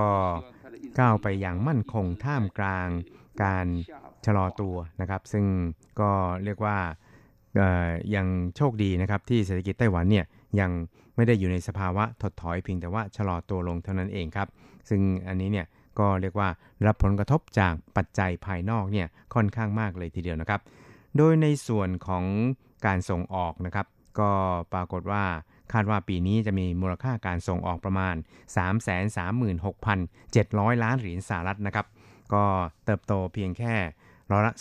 [1.00, 2.88] ก้าวไปอย่างมั่นคงท่ามกลาง
[3.42, 3.66] การ
[4.26, 5.44] ชะลอตัวนะครับ ซึ่ง
[6.00, 6.10] ก็
[6.44, 6.76] เรียกว่า
[8.15, 10.25] ยังโชคดีนะครับที่เศรษฐกิจไต้หวันเนี่ย
[10.59, 10.71] ยัง
[11.15, 14.47] ไม่ได้อยู่ในสภาวะถดถอยเพียงแต่ว่าชะลอตัวลงเท่านั้นเองครับ
[14.89, 15.67] ซึ่งอันนี้เนี่ย
[15.99, 16.49] ก็เรียกว่า
[16.85, 20.61] รับผลกระทบจากปัจจัยภายนอกเนี่ยค่อนข้างมากเลยทีเดียวนะครับ
[21.17, 22.23] โดยในส่วนของ
[22.85, 23.87] การส่งออกนะครับ
[24.19, 24.31] ก็
[24.73, 25.23] ปรากฏว่า
[25.73, 28.15] คาดว่าปีนี้จะมีมูลค่าการส่งออกประมาณ
[29.09, 31.85] 336,700 ล้านเหรียญสหรัฐนะครับ
[32.33, 32.43] ก็
[32.85, 33.75] เติบโตเพียงแค่
[34.31, 34.53] ร้อยละ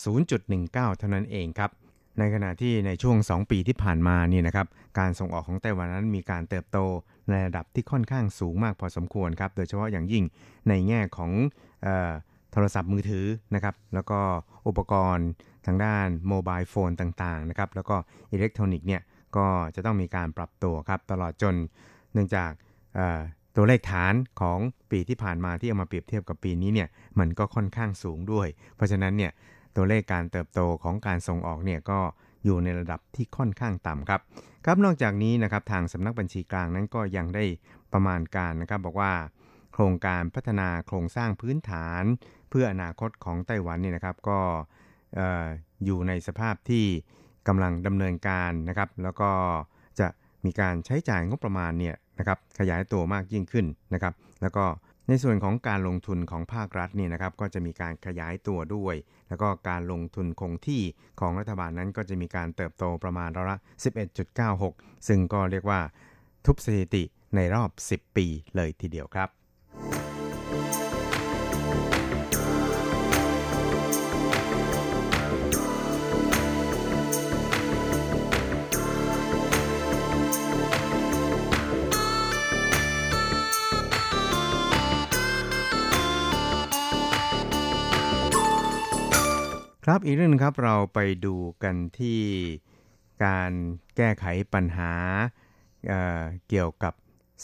[0.44, 1.70] 0.19 เท่านั้นเองครับ
[2.18, 4.66] ในขณะที่ในช่วง 2 ปีที่ผ่านมานี่นะครับ
[4.98, 6.78] การส่งออกของไต้หวันนั้นมีการเติบโต
[7.30, 10.24] ในระดับที่ค่อนข้างสูงมากพอสมควรครับ โดยเฉพาะอย่างยิ่ง
[10.68, 11.30] ในแง่ของ
[12.52, 14.20] โทรศัพท์มือถือนะครับ แล้วก็
[14.68, 15.28] อุปกรณ์
[15.66, 17.96] ทางด้านโมบายโฟนต่างๆนะครับ แล้วก็
[18.32, 19.02] อิเล็กทรอนิกส์เนี่ย
[19.36, 21.54] ก็จะต้องมีการปรับตัวครับ ตลอดจน
[22.12, 22.50] เนื่องจาก
[23.56, 24.58] ตัวเลขฐานของ
[24.90, 29.32] ปีที่ผ่านมาที่เอามาเปรียบเทียบกับปีนี้เนี่ยมันก็ค่อนข้างสูงด้วย เพราะฉะนั้นเนี่ย
[29.76, 32.00] ตัวเลขการเติบโตของการส่งออกเนี่ยก็
[32.44, 34.20] อยู่ในระดับที่ค่อนข้างต่ำครับ
[34.64, 37.44] ครับนอกจากนี้นะครับทางสำนักบัญชีกลางนั้นก็ยังได้
[37.92, 39.12] ประมาณการนะครับบอกว่า
[39.72, 42.02] โครงการพัฒนาโครงสร้างพื้นฐาน
[42.50, 44.38] เพื่ออนาคตของไต้หวันเนี่ยนะครับก็
[45.84, 46.84] อยู่ในสภาพที่
[47.48, 49.30] กำลังดำเนินการนะครับ แล้วก็
[50.00, 50.08] จะ
[50.44, 54.64] มีการใช้จ่ายงบประมาณเนี่ยนะครับขยายตัวมากยิ่งขึ้นนะครับ แล้วก็
[55.08, 58.94] ในส่วนของการลงทุนของภาครัฐนี่นะครับก็จะมีการขยายตัวด้วย
[59.28, 60.82] แล้วก็การลงทุนคงที่
[61.20, 63.58] ของรัฐบาลนั้นก็จะมีการเติบโตประมาณร้อยละ
[64.32, 65.80] 11.96 ซึ่งก็เรียกว่า
[66.46, 67.04] ทุบสถิติ
[67.36, 69.41] ในรอบ 10 ปีเลยทีเดียวครับ
[89.86, 92.20] ครับอีกเรื่องนึงครับเราไปดูกันที่
[93.24, 93.52] การ
[93.96, 94.92] แก้ไขปัญหา
[95.86, 96.94] เเกี่ยวกับ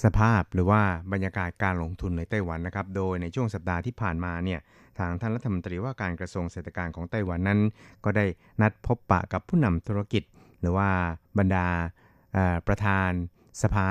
[0.03, 4.61] สภาพหรือว่าบรรยากาศการลงทุนในไต้หวันนะครับ โดยในช่วงสัปดาห์ที่ผ่านมาเนี่ย
[4.98, 7.61] ทางท่านรัฐมนตรีว่าการกระทรวงเศรษฐการของไต้หวันนั้น
[8.05, 8.27] ก็ได้
[8.61, 10.22] นัดพบปะกับผู้นำธุรกิจ
[10.61, 10.88] หรือว่า
[11.38, 11.66] บรรดา
[12.66, 13.11] ประธาน
[13.62, 13.88] สภา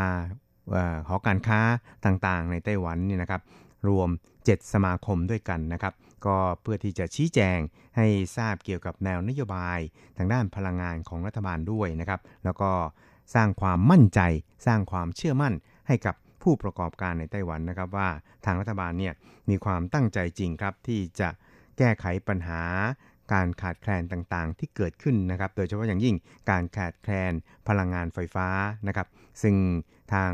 [1.08, 1.60] หอการค้า
[2.06, 3.42] ต่างๆ ในไต้หวันนี่นะครับ
[3.88, 4.10] รวม
[4.42, 5.94] 7 สมาคมด้วยกันนะครับ
[6.26, 7.60] ก็เพื่อที่จะชี้แจง
[7.98, 9.80] ให้ทราบเกี่ยวกับแนวนโยบาย
[10.18, 12.72] ทางด้านพลังงานของรัฐบาลด้วยนะครับ แล้วก็
[13.36, 14.20] สร้างความมั่นใจ
[14.66, 15.54] สร้างความเชื่อมั่น
[15.88, 18.10] ให้กับผู้ประกอบการในไต้หวันนะครับ ว่า
[18.46, 19.14] ทางรัฐบาลเนี่ย
[19.50, 21.30] มีความตั้งใจจริงครับ ที่จะ
[21.78, 22.62] แก้ไขปัญหา
[23.34, 26.16] การขาดแคลนต่างๆ ที่เกิดขึ้นนะครับ โดยเฉพาะอย่างยิ่ง
[26.50, 27.34] การขาดแคลน
[27.68, 28.48] พลังงานไฟฟ้า
[28.88, 29.08] นะครับ
[29.42, 29.56] ซึ่ง
[30.14, 30.32] ทาง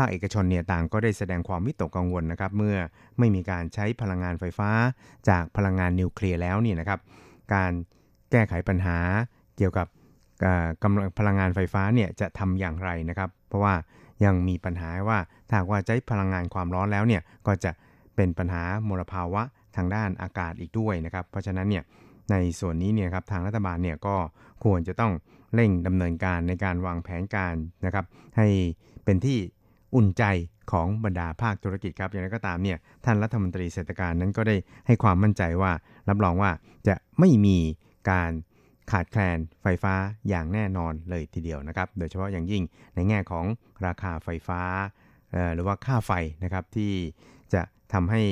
[0.00, 2.76] าคเอกชนเนี่ยต่างก็ได้แสดงความวิตกกังวลนะครับเมื่อ
[3.18, 4.70] ไม่มีการใช้พลังงานไฟฟ้า
[5.28, 7.00] จากพลังงานนิวเคลียร์แล้วนี่นะครับ
[7.54, 7.72] การ
[8.30, 8.98] แก้ไขปัญหา
[9.56, 9.86] เกี่ยวกับ
[10.82, 13.74] กำลังพลังงานไฟฟ้าเนี่ยจะทำอย่างไรนะครับ เพราะว่า
[14.24, 17.70] ยังมีปัญหาว่าถ้าว่าใช้พลังงานความร้อนแล้วเนี่ยก็จะ
[18.16, 19.42] เป็นปัญหามลภาวะ
[19.76, 21.84] ทางด้านอากาศอีกด้วยนะครับ เพราะฉะนั้นเนี่ย
[22.30, 24.16] ในส่วนนี้เนี่ยครับทางรัฐบาลเนี่ยก็
[24.64, 25.12] ควรจะต้อง
[25.54, 28.04] เร่งดำเนินการในการวางแผนการนะครับ
[28.36, 28.46] ให้
[29.04, 29.38] เป็นที่
[29.94, 30.24] อุ่นใจ
[30.72, 35.72] ของบรรดาภาคธุรกิจครับอย่างไรก็ตามเนี่ยท่านรัฐมนตรีเศรษฐการนั้นก็ได้ให้ความมั่นใจว่า
[36.08, 36.50] รับรองว่า
[36.88, 37.58] จะไม่มี
[38.10, 38.32] การ
[38.90, 39.94] ขาดแคลนไฟฟ้า
[40.28, 42.62] อย่างแน่นอนเลยทีเดียวนะครับ โดยเฉพาะอย่างยิ่ง
[42.94, 43.44] ในแง่ของ
[43.86, 44.62] ราคาไฟฟ้า
[45.54, 46.12] หรือว่าค่าไฟ
[46.44, 46.92] นะครับที่
[47.54, 48.22] จะทำให้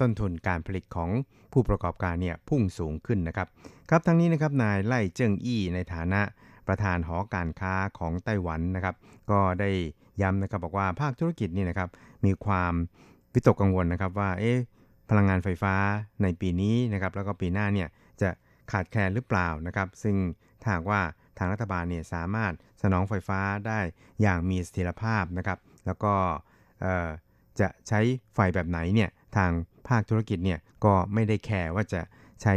[0.00, 1.10] ต้นทุนการผลิตของ
[1.52, 3.48] ผู้ประกอบการเนี่ยพุ่งสูงขึ้นนะครับ
[3.90, 6.20] ครับทั้งนี้นะครับนายไล่เจิ้งอี้ในฐานะ
[6.68, 8.94] ประธานหอการค้าของไต้หวันนะครับ
[9.30, 9.70] ก็ได้
[10.22, 11.88] ย้ำนะครับบอกว่าภาคธุรกิจนี่นะครับ
[12.24, 12.74] มีความ
[13.32, 14.58] วิตกกังวลนะครับว่าเอ๊ะ
[15.10, 15.74] พลังงานไฟฟ้า
[16.22, 17.88] ในปีนี้นะครับ แล้วก็ปีหน้าเนี่ย
[18.20, 18.28] จะ
[18.70, 20.16] ขาดแคลนหรือเปล่านะครับ ซึ่ง
[20.62, 21.00] ถ้าว่า
[21.38, 23.80] ทางรัฐบาลเนี่ยสามารถสนองไฟฟ้าได้
[24.22, 26.14] อย่างมีเสถียรภาพนะครับ แล้วก็
[27.60, 28.00] จะใช้
[28.34, 29.50] ไฟแบบไหนเนี่ยทาง
[29.88, 32.00] ภาคธุรกิจเนี่ยก็ไม่ได้แคร์ว่าจะ
[32.42, 32.54] ใช้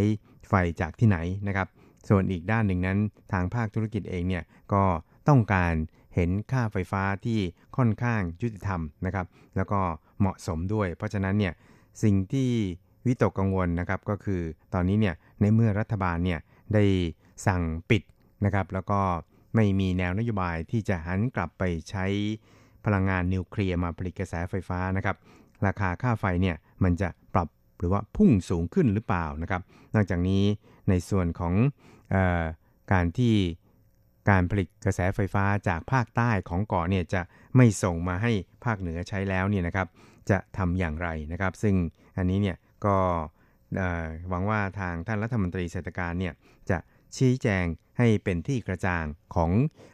[0.50, 1.18] ไฟจากที่ไหน
[1.48, 1.68] นะครับ
[2.10, 2.98] ส่วนอีกด้านหนึ่งนั้น
[3.32, 4.44] ทางภาคธุรกิจเองเนี่ย
[4.74, 4.84] ก็
[5.28, 5.74] ต้องการ
[6.16, 7.40] เห็นค่าไฟฟ้าที่
[7.78, 9.80] ค่อนข้างยุติธรรมนะครับ แล้วก็
[10.20, 11.54] เหมาะสมด้วย เพราะฉะนั้นเนี่ย
[12.04, 12.50] สิ่งที่
[13.06, 14.42] วิตกกังวลนะครับก็คือ
[14.74, 16.40] ตอนนี้เนี่ยในเมื่อรัฐบาลเนี่ย
[16.74, 16.84] ได้
[17.48, 18.04] สั่งปิด
[18.46, 19.02] นะครับ แล้วก็
[19.56, 22.06] ไม่มีแนวนโยบายที่จะหันกลับไปใช้
[22.86, 25.16] พลังงานนิวเคลียร์มาผลิตกระแสไฟฟ้านะครับ
[25.66, 27.48] ราคาค่าไฟเนี่ยมันจะปรับ
[27.80, 29.62] หรือว่าพุ่งสูงขึ้นหรือเปล่านะครับ
[29.96, 30.44] นอกจากนี้
[30.90, 31.54] ในส่วนของ
[32.93, 33.35] การที่
[34.31, 37.23] การผลิตกระแสไฟฟ้าจากภาคใต้ของเกาะเนี่ยจะ
[37.57, 38.33] ไม่ส่งมาให้
[38.65, 39.87] ภาคเหนือใช้แล้วเนี่ยนะครับ
[40.31, 41.75] จะทำอย่างไรนะครับ ซึ่ง
[42.17, 42.97] อันนี้เนี่ยก็
[44.29, 46.35] หวังว่าทางท่านรัฐมนตรีเศรษฐการเนี่ย
[46.71, 46.79] จะ
[47.17, 47.65] ชี้แจง
[47.99, 49.51] ให้เป็นที่กระจ่างของ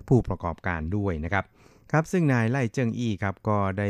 [0.09, 1.44] ผู้ประกอบการด้วยนะครับ
[1.92, 3.88] ครับซึ่งนายไล่เจิ้งอี้ครับก็ได้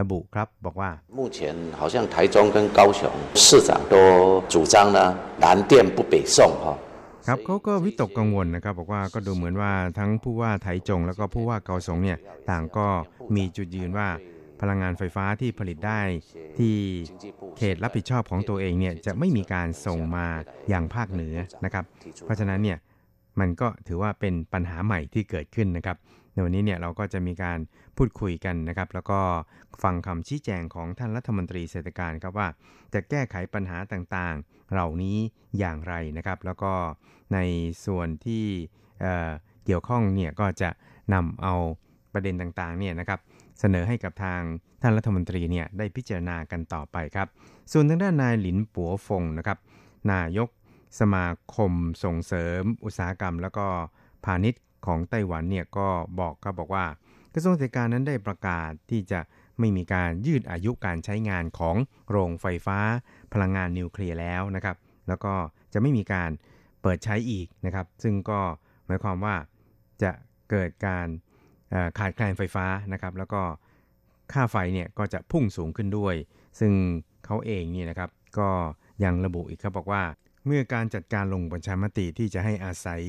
[0.00, 1.38] ระบุครับบอกว่า目前
[1.80, 3.00] 好像台中跟高雄
[3.44, 3.94] 市长都
[4.52, 4.98] 主张呢
[5.44, 6.64] 南电不北送哈
[7.27, 12.17] ครับเขาก็วิตกกังวลนะครับบอกว่าก็ดูเหมือนว่าทั้งผู้ว่าไถจง แล้วก็ผู้ว่าเกาสงเนี่ย
[12.49, 12.87] ต่างก็
[13.35, 14.07] มีจุดยืนว่า
[14.61, 16.01] พลังงานไฟฟ้าที่ผลิตได้
[16.57, 16.75] ที่
[17.57, 20.27] เขตรับผิดชอบของตัวเองเนี่ยจะไม่มีการส่งมา
[20.69, 21.85] อย่างภาคเหนือนะครับ
[22.25, 22.77] เพราะฉะนั้นเนี่ย
[23.39, 25.97] มันก็ถือว่าเป็นปัญหาใหม่ที่เกิดขึ้นนะครับ
[26.33, 27.59] ในวันนี้เนี่ยเราก็จะมีการ
[27.97, 29.19] พูดคุยกันนะครับ แล้วก็
[29.83, 32.47] ฟังคำชี้แจงของท่านรัฐมนตรีเศรษฐการครับว่า
[32.93, 35.17] จะแก้ไขปัญหาต่างๆ เหล่านี้
[35.59, 36.73] อย่างไรนะครับ แล้วก็
[37.33, 37.39] ใน
[37.85, 38.45] ส่วนที่
[39.01, 40.69] เเกี่ยวข้องเนี่ยก็จะ
[41.13, 41.53] นำเอา
[42.13, 43.19] ประเด็นต่างๆเนี่ยนะครับ
[43.59, 44.41] เสนอให้กับทาง
[44.81, 47.27] ท่านรัฐมนตรีเนี่ยได้พิจารณากันต่อไปครับ
[47.71, 49.57] ส่วนทางด้านนายหลินปัวฟงนะครับ
[50.11, 50.49] นายก
[50.99, 51.71] สมาคม
[52.03, 53.67] ส่งเสริมอุตสาหกรรม แล้วก็
[54.25, 55.87] พาณิชย์ของไต้หวันเนี่ยก็
[56.19, 56.85] บอกครับบอกว่า
[57.33, 59.19] กระทรวงเศรษฐการนั้นได้ประกาศที่จะ
[59.59, 61.75] ไม่มีการยืดอายุการใช้งานของ
[62.09, 62.79] โรงไฟฟ้า
[63.33, 64.75] พลังงานนิวเคลียร์แล้วนะครับ
[65.07, 65.33] แล้วก็
[65.73, 66.29] จะไม่มีการ
[66.81, 68.39] เปิดใช้อีกนะครับ ซึ่งก็
[68.85, 69.35] หมายความว่า
[70.03, 70.11] จะ
[70.49, 71.07] เกิดการ
[71.97, 73.41] ขาดแคลนไฟฟ้านะครับ แล้วก็
[74.33, 76.15] ค่าไฟเนี่ยก็จะพุ่งสูงขึ้นด้วย
[76.59, 76.71] ซึ่ง
[77.25, 78.49] เขาเองนี่นะครับ ก็
[79.03, 80.03] ยังระบุอีกครับบอกว่า
[80.45, 83.03] เมื่อการจัดการลงประชามติที่จะให้อาศัย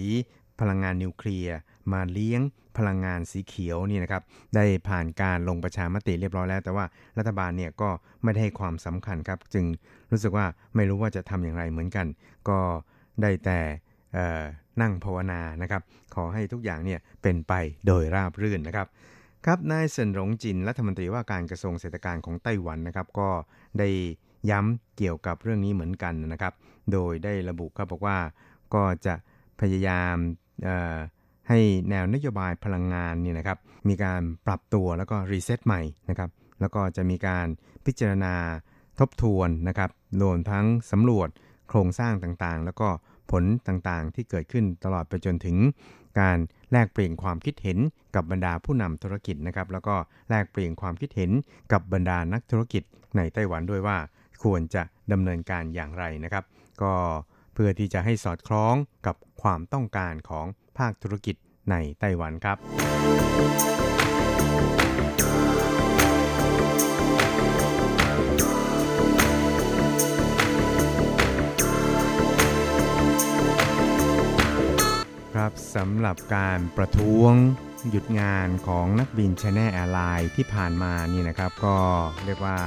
[0.61, 1.57] พลังงานนิวเคลียร์
[1.93, 2.43] มาเลี้ยง
[2.79, 4.23] พลังงานสีเขียวนี่นะครับ
[4.55, 6.85] ได้ผ่านการลงประชามติเรียบร้อยแล้ว แต่ว่า
[7.19, 7.91] รัฐบาลเนี่ยก็
[8.23, 9.65] ไม่ได้ให้ความสำคัญครับ จึง
[10.11, 10.47] รู้สึกว่า
[10.77, 12.07] ไม่รู้ว่าจะทำอย่างไรเหมือนกัน
[12.49, 12.59] ก็
[13.23, 13.61] ได้แต่
[14.81, 15.83] นั่งภาวนานะครับ
[16.15, 17.53] ขอให้ทุกอย่างเนี่ยเป็นไป
[17.87, 18.87] โดยราบรื่นนะครับ
[19.47, 23.29] ครับนายเซินหลงจินรัฐมนตรีว่าการกระทรวงเศรษฐการของไต้หวันนะครับ ก็
[23.79, 23.89] ได้
[24.51, 26.55] ย้ำเกี่ยวกับเรื่องนี้เหมือนกันนะครับ
[26.93, 28.19] โดยได้ระบุครับบอกว่า
[28.75, 29.15] ก็จะ
[29.61, 30.17] พยายาม
[31.49, 31.59] ให้
[31.91, 37.47] แนวนโยบายพลังงานนี่นะครับ มีการปรับตัวแล้วก็ reset ใหม่นะครับ แล้วก็จะมีการ
[37.87, 38.35] พิจารณา
[38.99, 39.91] ทบทวนนะครับ
[40.23, 41.29] รวมทั้งสำรวจ
[41.69, 42.89] โครงสร้างต่างๆ แล้วก็
[43.31, 45.57] ผลต่างๆ ที่เกิดขึ้นตลอดไปจนถึง
[46.21, 46.39] การ
[46.73, 47.79] แลกเปลี่ยนความคิดเห็น
[48.15, 49.97] กับบรรดาผู้นำธุรกิจนะครับ แล้วก็
[50.31, 51.31] แลกเปลี่ยนความคิดเห็น
[51.73, 52.83] กับบรรดานักธุรกิจ
[53.17, 53.97] ในไต้หวันด้วยว่า
[54.43, 56.45] ควรจะดำเนินการอย่างไรนะครับ
[56.83, 56.93] ก็
[57.63, 58.75] พื่อที่จะให้สอดคล้อง
[59.07, 60.47] กับความต้องการของ
[60.79, 61.37] ภาคธุรกิจ
[61.71, 62.59] ในไต้หวันครับ
[75.35, 77.33] ครับสำหรับการประท้วง
[77.91, 81.77] หยุดงานของนักบิน China Airlines ที่ผ่านมานี่นะครับก็
[82.25, 82.59] เรียกว่า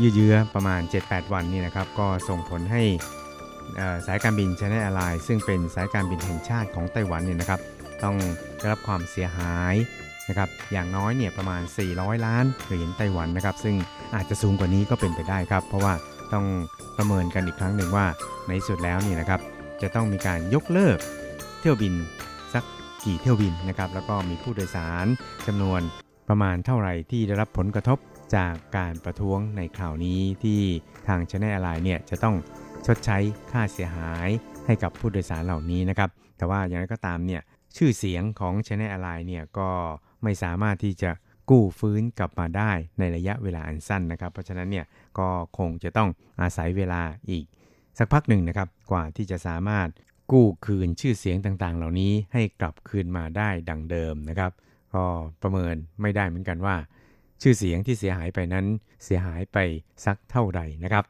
[0.00, 2.84] ยืดเยื้อประมาณ 7-8 วันนี่นะครับ ก็ส่งผลให้
[4.06, 7.60] สายการบิน China Airlines ซึ่งเป็นสายการบินแห่งชาติของไต้หวันเนี่ยนะครับ
[8.02, 8.16] ต้อง
[8.58, 9.74] ได้รับความเสียหาย
[10.28, 13.76] นะครับอย่างน้อยเนี่ยประมาณ 400 ล้านเหรียญไต้หวันนะครับ ซึ่ง
[14.14, 15.94] อาจจะสูงกว่านี้ก็เป็นไปได้ครับ เพราะว่า
[16.32, 16.46] ต้อง
[16.96, 18.06] ประเมินกันอีกครั้งหนึ่งว่า
[18.48, 19.40] ในที่สุดแล้วนี่นะครับ
[19.82, 20.98] จะต้องมีการยกเลิก
[21.60, 21.94] เที่ยวบิน
[22.54, 22.64] สัก
[23.04, 25.06] กี่เที่ยวบินนะครับ แล้วก็มีผู้โดยสาร
[25.46, 25.80] จำนวน
[26.28, 27.98] ประมาณเท่าไหร่ที่ได้รับผลกระทบ
[28.36, 30.60] จากการประท้วงในคราวนี้ที่
[31.08, 32.36] ทาง China Airlines เนี่ยจะต้อง
[32.86, 33.18] ชดใช้
[33.50, 34.28] ค่าเสียหาย
[34.66, 37.42] ให้กับผู้โดยสารเหล่านี้นะครับ แต่ว่าอย่างไรก็ตามเนี่ย
[37.76, 39.70] ชื่อเสียงของ China Airlines เนี่ยก็
[40.22, 41.10] ไม่สามารถที่จะ
[41.50, 44.86] กู้ฟื้นกลับมาได้ในระยะเวลาอันสั้นนะครับ เพราะฉะนั้นเนี่ย
[45.18, 46.08] ก็คงจะต้อง
[46.40, 47.44] อาศัยเวลาอีก
[47.98, 49.88] สักพักหนึ่งนะครับกว่าที่จะสามารถ
[50.32, 54.52] กู้คืนชื่อเสียงต่างๆ เหล่านี้ให้กลับคืนมาได้ดังเดิมนะครับ
[54.94, 55.04] ก็
[55.42, 56.76] ประเมินไม่ได้เหมือนกันว่า
[57.42, 58.66] ชื่อเสียงที่เสียหายไปนั้น
[59.04, 59.58] เสียหายไป
[60.04, 61.04] สักเท่าใดนะครับ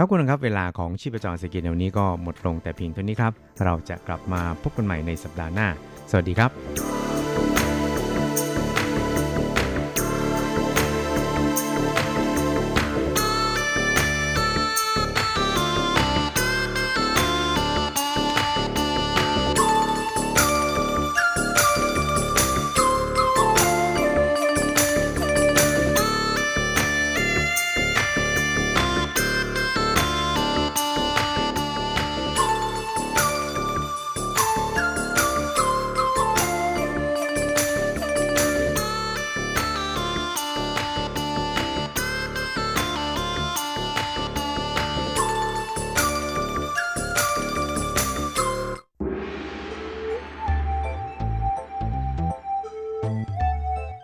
[0.00, 3.32] ครับคุณครับ เวลาของชีพจรสกิจในวันนี้ก็หมดลงแต่เพียงเท่านี้ครับ
[3.64, 5.68] เราจะกลับมาพบกันใหม่ในสัปดาห์หน้า
[6.10, 7.57] สวัสดีครับ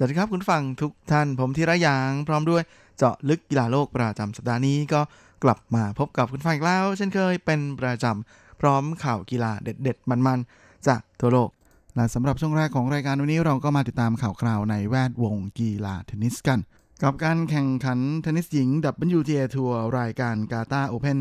[0.00, 2.62] สวัสดีครับคุณฟังทุกท่านผมทีระยาง พร้อมด้วย
[2.98, 5.00] เจาะลึกกีฬาโลกประจำสัปดาห์นี้ก็
[5.44, 11.50] กลับมาพบกับคุณฟังอีกแล้ว เช่นเคยเป็นประจำพร้อมข่าวกีฬาเด็ดๆ มันๆ จากทั่วโลก
[11.96, 16.60] และสำหรับช่วงแรกของรายการวันนี้เราก็มาติดตามข่าวคราวในแวดวงกีฬาเทนนิสกัน
[17.02, 18.68] กับการแข่งขันเทนนิสหญิง
[19.16, 21.20] WTA ทัวร์รายการกาตาโอเพน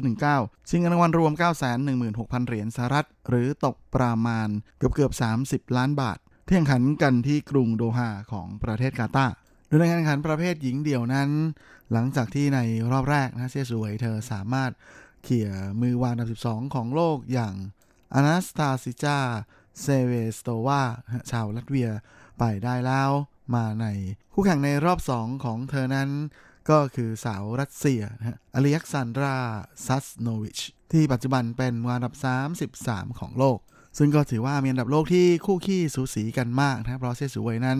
[0.00, 1.32] 2019 ชิงเงินรางวัลรวม
[1.90, 5.12] 916,000 เหรียญสหรัฐ หรือตกประมาณเกือบเกือบ
[5.44, 6.18] 30 ล้านบาท
[6.50, 9.34] ที่แข่งขันกันที่กรุงโดฮาของประเทศกาตาร์
[9.66, 11.30] โดยในการแข่งขันประเภทหญิงเดี่ยวนั้น
[11.92, 12.60] หลังจากที่ใน
[12.92, 14.70] รอบแรกนะเซียสวยเธอสามารถ
[15.22, 15.48] เขี่ย
[15.80, 17.54] มือวางอันดับ 12 ของโลกอย่าง
[18.14, 19.18] อนาสตาซิจา
[19.80, 20.82] เซเวสโตวา
[21.30, 21.90] ชาวลัตเวีย
[22.38, 23.10] ไปได้แล้ว
[23.54, 23.86] มาใน
[24.32, 26.10] คู่แข่งในรอบ 2 ของเธอนั้น
[26.70, 28.02] ก็คือสาวรัสเซีย
[28.54, 29.36] อเลียกซานดรา
[29.86, 30.58] ซัสโนวิช
[30.92, 32.14] ที่ปัจจุบันเป็นอันดับ
[32.66, 33.58] 33 ของโลก
[33.98, 37.78] ซึ่งก็ถือว่ามีอันดับโลกที่คู่ขี้สูสีกันมากนะเพราะเซซูเวยนั้น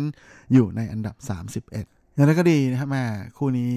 [0.53, 3.05] อยู่ในอันดับ 31อย่างไรก็ดีนะครับแม่
[3.39, 3.75] คู่นี้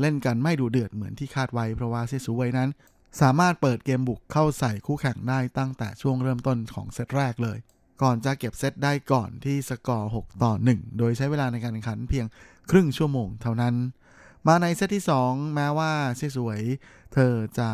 [0.00, 2.70] เล่นกันไม่ดูเดือดเหมือนที่คาดไว้เพราะว่าเซซูเวยนั้น
[3.20, 7.58] สามารถเปิดเกมบุกเข้าใส่คู่แข่งได้ตั้งแต่ช่วงเริ่มต้นของเซตแรกเลย
[8.02, 12.26] ก่อนจะเก็บเซตได้ก่อนที่สกอร์ 6 ต่อ 1 โดยใช้เวลาในการแข่งขันเพียง
[12.70, 13.74] ครึ่งชั่วโมงเท่านั้น
[14.46, 16.60] มาในเซตที่ 2 แม้ว่าเซสวย
[17.12, 17.70] เธอจะ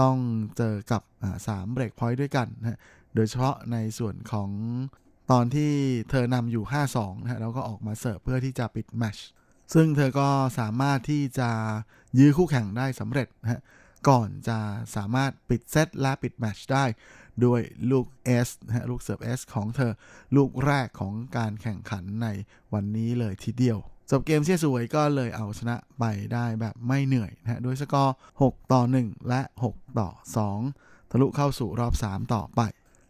[0.00, 0.16] ต้อง
[0.56, 1.02] เจอกับ
[1.46, 2.78] สามเบรกพอยต์ด้วยกันนะ
[3.14, 4.50] โดยเฉพาะในส่วนของ
[5.30, 5.72] ตอนที่
[6.10, 9.16] เธอนำอยู่ 5-2นะแล้วก็ออกมาเสิร์ฟเพื่อที่จะปิดแมช
[9.74, 10.28] ซึ่งเธอก็
[10.58, 11.50] สามารถที่จะ
[12.18, 13.60] ยื้อคู่แข่งได้สำเร็จนะฮะ
[14.08, 14.58] ก่อนจะ
[14.96, 16.84] สามารถปิดเซตและปิดแมชได้
[17.44, 18.06] ด้วยลูก
[18.46, 19.92] S นะลูกเสิร์ฟ S ของเธอ
[20.36, 22.28] ลูกแรกของการแข่งขันใน
[22.72, 23.78] วันนี้เลยทีเดียว
[24.10, 29.40] จบเกมเชี่ยสวยก็เลยเอาชนะไปได้แบบไม่เหนื่อยนะด้วยสกอร์ 6 ต่อ 1 และ
[29.70, 30.08] 6 ต่อ
[30.60, 32.60] 2 ทะลุเข้าสู่รอบ 3 ต่อไป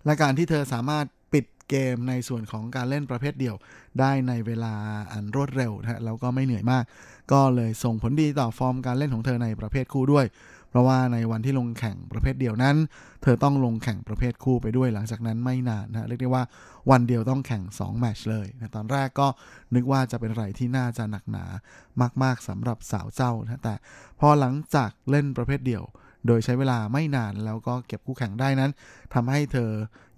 [0.04, 3.56] และการที่เธอสามารถปิดเกมในส่วนของการเล่นประเภทเดี่ยว
[4.00, 4.74] ได้ในเวลา
[5.12, 6.84] อันรวดเร็วนะแล้วก็ไม่เหนื่อยมาก
[7.32, 10.26] ก็เลยส่งผลดีต่อฟอร์มการเล่นของเธอในประเภทคู่ด้วย
[10.74, 12.76] เพราะว่าในวันที่ลงแข่งประเภทเดียวนั้น
[13.22, 16.44] เธอต้องลงแข่งประเภทคู่ไปด้วยหลังจากนั้นไม่นานนะเรียกได้ว่า
[16.90, 19.28] วันเดียวต้องแข่ง2แมชเลยนะตอนแรกก็
[19.74, 21.44] นึกว่าจะเป็นอะไรที่น่าจะหนักหนา
[22.22, 23.74] มากๆสำหรับสาวเจ้านะแต่
[24.20, 25.82] พอหลังจากเล่นประเภทเดียว
[26.26, 28.70] โดยใช้เวลาไม่นานแล้วก็เก็บคู่แข่งได้นั้น
[29.14, 29.70] ทำให้เธอ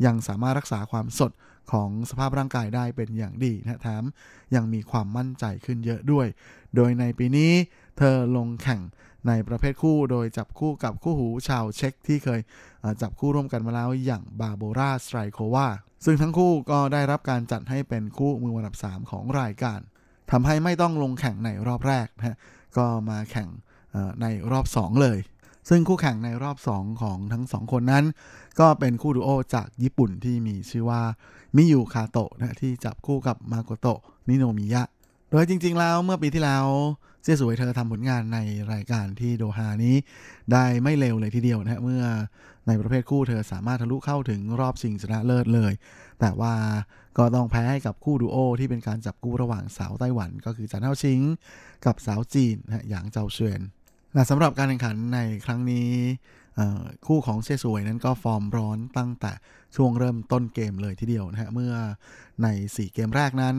[0.06, 1.32] ยังสามารถรักษาความสด
[1.72, 4.04] ของสภาพร่างกายได้เป็นอย่างดีนะแถม
[4.54, 6.26] ยังมีความมั่นใจขึ้นเยอะด้วย
[6.76, 7.52] โดยในปีนี้
[7.98, 8.80] เธอลงแข่ง
[9.28, 12.40] ในประเภทคู่โดยจับคู่กับคู่หูชาวเช็กที่เคย
[13.02, 15.68] จับคู่ร่วมกันมาแล้วอย่างบาโบราสไตรโควา
[16.04, 19.80] ซึ่งทั้งคู่ก็ได้รับการจัดให้เป็นคู่มืออันดับ 3 ของรายการ
[20.30, 22.38] ทำให้ไม่ต้องลงแข่งในรอบแรกนะ
[22.76, 23.48] ก็มาแข่ง
[24.22, 25.18] ในรอบ 2 เลย
[25.68, 28.04] ซึ่งคู่แข่งในรอบ 2 ของทั้ง 2 คนนั้น
[28.60, 31.02] ก็เป็นคู่ดูโอจากญี่ปุ่นที่มีชื่อว่า
[31.56, 34.82] มิยูคาโตะนะที่จับคู่กับมาโกโตะนิโนมิยะ
[35.30, 36.66] โดยจริงๆแล้วเมื่อปีที่แล้ว
[37.26, 38.38] เสียสวยเธอทำผลงานใน
[38.72, 39.96] รายการที่โดฮานี้
[40.52, 42.04] ได้ไม่เร็วเลยทีเดียวนะเมื่อ
[42.66, 45.72] ในประเภทคู่เธอสามารถทะลุเข้าถึงรอบชิงชนะเลิศเลย
[46.20, 46.54] แต่ว่า
[47.18, 51.20] ก็ต้องแพ้ให้กับคู่ดูโอที่เป็นการจับคู่ระหว่างสาวไต้หวัน ก็คือจันเท่าชิง
[51.86, 53.60] กับสาวจีนนะอย่างเจ้าเชวียน
[54.14, 55.88] และสำหรับการแข่งขันในครั้งนี้
[57.06, 59.32] คู่ของเชสวยนั้นก็ฟอร์มร้อนตั้งแต่
[59.76, 61.74] ช่วงเริ่มต้นเกมเลยทีเดียวนะฮะ เมื่อ
[62.42, 63.56] ใน 4 เกมแรกนั้น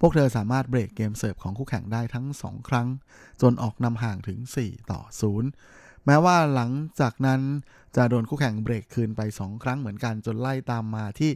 [0.00, 2.88] พวกเธอสามารถเบรกเกมเสิร์ฟของคู่แข่งได้ทั้ง 2 ครั้ง
[3.42, 5.00] จนออกนำห่างถึง 4 ต่อ
[5.54, 7.40] 0 แม้ว่าหลังจากนั้น
[7.96, 11.30] จะโดนคู่แข่งเบรกคืนไป 2 ครั้งเหมือนกันจนไล่ตามมาที่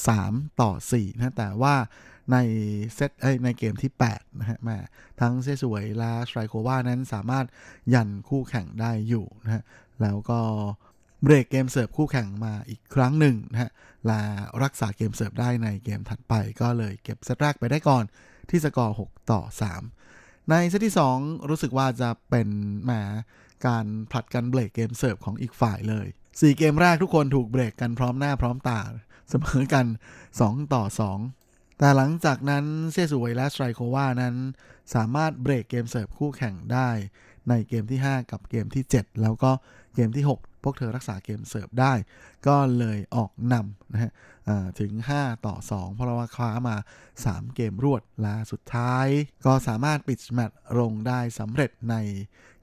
[0.00, 1.74] 3 ต่อ4นะแต่ว่า
[2.32, 2.36] ใน
[2.94, 3.10] เซต
[3.44, 4.78] ในเกมที่ 8 นะฮะแหม
[5.20, 7.46] ทั้งเซซูเวยและสไตรโควานั้นสามารถ
[7.94, 9.62] ยันคู่แข่งได้อยู่นะฮะ
[10.02, 10.40] แล้วก็
[11.22, 13.70] เบรกเกมเสิร์ฟคู่แข่งมาอีกครั้งหนึ่งนะฮะ
[14.06, 14.12] และ
[14.62, 18.04] รักษาเกมเสิร์ฟได้ในเกมถัดไปก็เลยเก็บเซตแรกไปได้ก่อน
[18.50, 19.40] ที่สกอร์ 6 ต่อ
[19.96, 22.48] 3 ในเซตที่ 2 รู้สึกว่าจะเป็น
[22.84, 22.92] แหม
[23.66, 28.80] การผลัดกันเบรกเกมเสิร์ฟของอีกฝ่ายเลย 4 เกมแรกทุกคนถูกเบรกกันพร้อมหน้าพร้อมตา
[29.30, 29.86] เสมอกัน
[30.30, 30.84] 2 ต่อ
[31.30, 34.34] 2 แต่หลังจากนั้นเซซูเวยและสไตรโควานั้น
[34.94, 36.88] สามารถเบรกเกมเสิร์ฟคู่แข่งได้
[37.48, 39.52] ในเกมที่ 5 กับเกมที่ 7 แล้วก็
[39.96, 41.92] เกมที่ 6 พวกเธอรักษาเกมเสิร์ฟได้
[42.46, 44.12] ก็เลยออกนำนะฮะ
[44.80, 46.76] ถึง 5 ต่อ 2 เพราะว่าคว้ามา
[47.16, 49.06] 3 เกมรวดและสุดท้าย
[49.46, 51.96] ก็สามารถปิดแมตช์ลงได้สำเร็จใน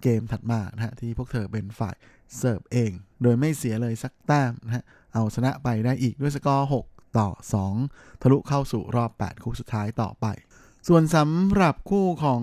[0.04, 1.96] เกมถัดมานะฮะที่พวกเธอเป็นฝ่าย
[2.38, 7.30] เสิร์ฟเอง โดยไม่เสียเลยสักแต้มนะฮะเอาชนะไปได้อีกด้วยสกอร์6ต่อ
[7.76, 10.26] 2 ทะลุเข้าสู่รอบ 8 คู่สุดท้ายต่อไป
[10.88, 12.42] ส่วนสำหรับคู่ของ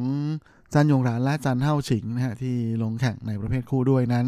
[0.74, 4.26] จันยงรานและจันเฮ่าฉิงนะฮะที่ลงแข่งในประเภทคู่ด้วยนั้น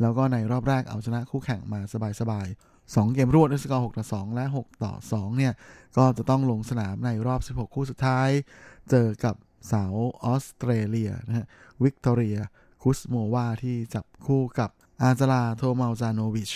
[0.00, 1.80] แล้วก็ในรอบแรกเอาชนะคู่แข่งมา
[2.20, 5.52] สบายๆ 2 เกมรวดด้วยสกอร์6ต่อ2 และ 6 ต่อ 2 เนี่ย
[5.96, 8.28] ก็จะต้องลงสนามในรอบ 16 คู่สุดท้าย
[8.90, 9.34] เจอกับ
[9.72, 9.94] สาว
[10.24, 11.46] ออสเตรเลียนะฮะ
[11.82, 12.38] วิกตอเรีย
[12.82, 14.70] คุซโมวาที่จับคู่กับ
[15.02, 16.50] อาจาลาโทมาจาโนวิช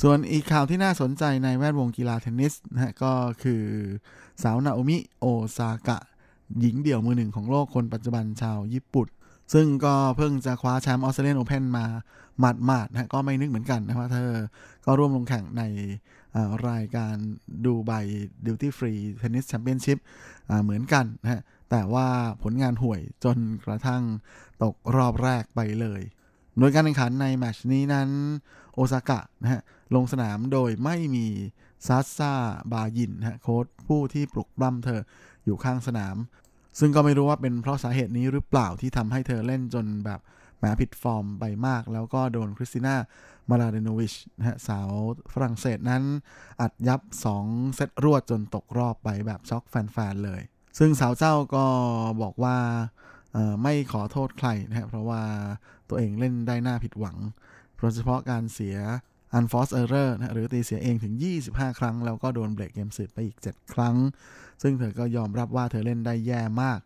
[0.00, 3.62] ส่วนอีกข่าวที่น่าสนใจในแวดวงกีฬาเทนนิสนะฮะก็คือ
[4.42, 5.24] สาวนาโอมิโอ
[5.56, 5.98] ซากะ
[6.60, 9.08] หญิงเดี่ยวมือหนึ่งของโลกคนปัจจุบันชาวญี่ปุ่น
[9.52, 11.86] ซึ่งก็เพิ่งจะคว้าแชมป์ออสเตรเลียนโอเพนมา
[12.40, 14.30] หมาดๆนะก็ไม่นึกเหมือนกันนะว่าเธอ
[14.84, 15.62] ก็ร่วมลงแข่งใน
[16.68, 17.14] รายการ
[17.66, 17.92] Dubai
[18.46, 19.98] Duty Free Tennis Championships
[20.64, 21.40] เหมือนกันนะฮะ
[21.70, 22.06] แต่ว่า
[22.42, 24.02] ผลงานห่วยจนกระทั่ง
[24.62, 26.02] ตกรอบแรกไปเลย
[26.58, 28.08] โดยการแข่งขันในแมตช์นี้นั้น
[28.74, 29.62] โอซากะนะฮะ
[29.94, 31.26] ลงสนามโดยไม่มี
[31.86, 32.32] ซาช่า
[32.72, 35.00] บายินนะฮะโค้ชผู้ที่ปลุกปล้ำเธอ
[35.44, 36.16] อยู่ข้างสนาม
[36.78, 40.20] ซึ่งก็ไม่รู้ว่าเป็นเพราะสาเหตุนี้หรือเปล่าที่ทำให้เธอเล่นจนแบบ
[40.58, 42.94] แหมผิดฟอร์มไปมาก แล้วก็โดนคริสติน่า
[43.50, 44.90] มลาเดโนวิชนะฮะสาว
[45.32, 46.02] ฝรั่งเศสนั้น
[46.60, 47.00] อัดยับ
[47.38, 50.40] 2 เซตรวดจนตกรอบไปแบบช็อกแฟนๆเลย
[50.78, 51.64] ซึ่งสาวเจ้าก็
[52.22, 52.56] บอกว่า
[53.62, 55.22] ไม่ขอโทษใครนะฮะเพราะว่า
[55.88, 57.16] ตัวเองเล่นได้หน้าผิดหวัง
[57.78, 58.76] โดยเฉพาะการเสีย
[59.38, 61.14] unforced error นะหรือตีเสียเองถึง
[61.46, 63.96] 25 ครั้ง แล้วก็โดนเบรกเกมสืบไปอีก 7 ครั้ง
[64.62, 66.78] ซึ่งเธอก็ยอมรับว่าเธอเล่นได้แย่มาก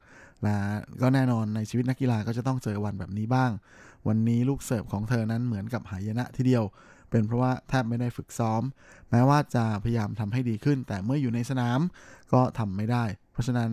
[0.43, 0.57] และ
[1.01, 3.51] ก็แน่นอนในชีวิตนักกีฬาก็จะต้องเจอวันแบบนี้บ้าง
[4.09, 6.65] วันนี้ลูกเสิร์ฟของเธอนั้นเหมือนกับหายนะทีเดียว
[7.11, 8.63] เป็นเพราะว่าแทบไม่ได้ฝึกซ้อม
[9.11, 11.81] แม้ว่าจะพยายามทำให้ดีขึ้น แต่เมื่ออยู่ในสนาม
[12.33, 13.71] ก็ทำไม่ได้ เพราะฉะนั้น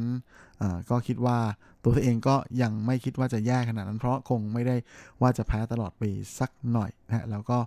[0.90, 1.38] ก็คิดว่า
[1.84, 4.76] ตัวเธอเองก็ยังไม่คิดว่าจะแย่ขนาดนั้นเพราะคงไม่ได้
[5.22, 7.58] ว่าจะแพ้ตลอดปีสักหน่อยนะแล้วก็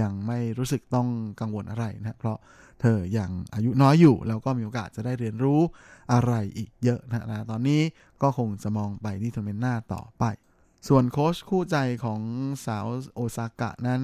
[0.00, 1.08] ยังไม่รู้สึกต้อง
[1.40, 2.36] กังวลอะไรนะเพราะ
[2.80, 5.60] เธออยังอายุน้อยอยู่ แล้วก็มีโอกาสจะได้เรียนรู้
[6.12, 7.82] อะไรอีกเยอะนะนะตอนนี้
[8.22, 10.24] ก็คงจะมองไปที่ทัวร์เมนต์หน้าต่อไป
[10.88, 12.20] ส่วนโค้ชคู่ใจของ
[12.66, 14.02] สาวโอซากะนั้น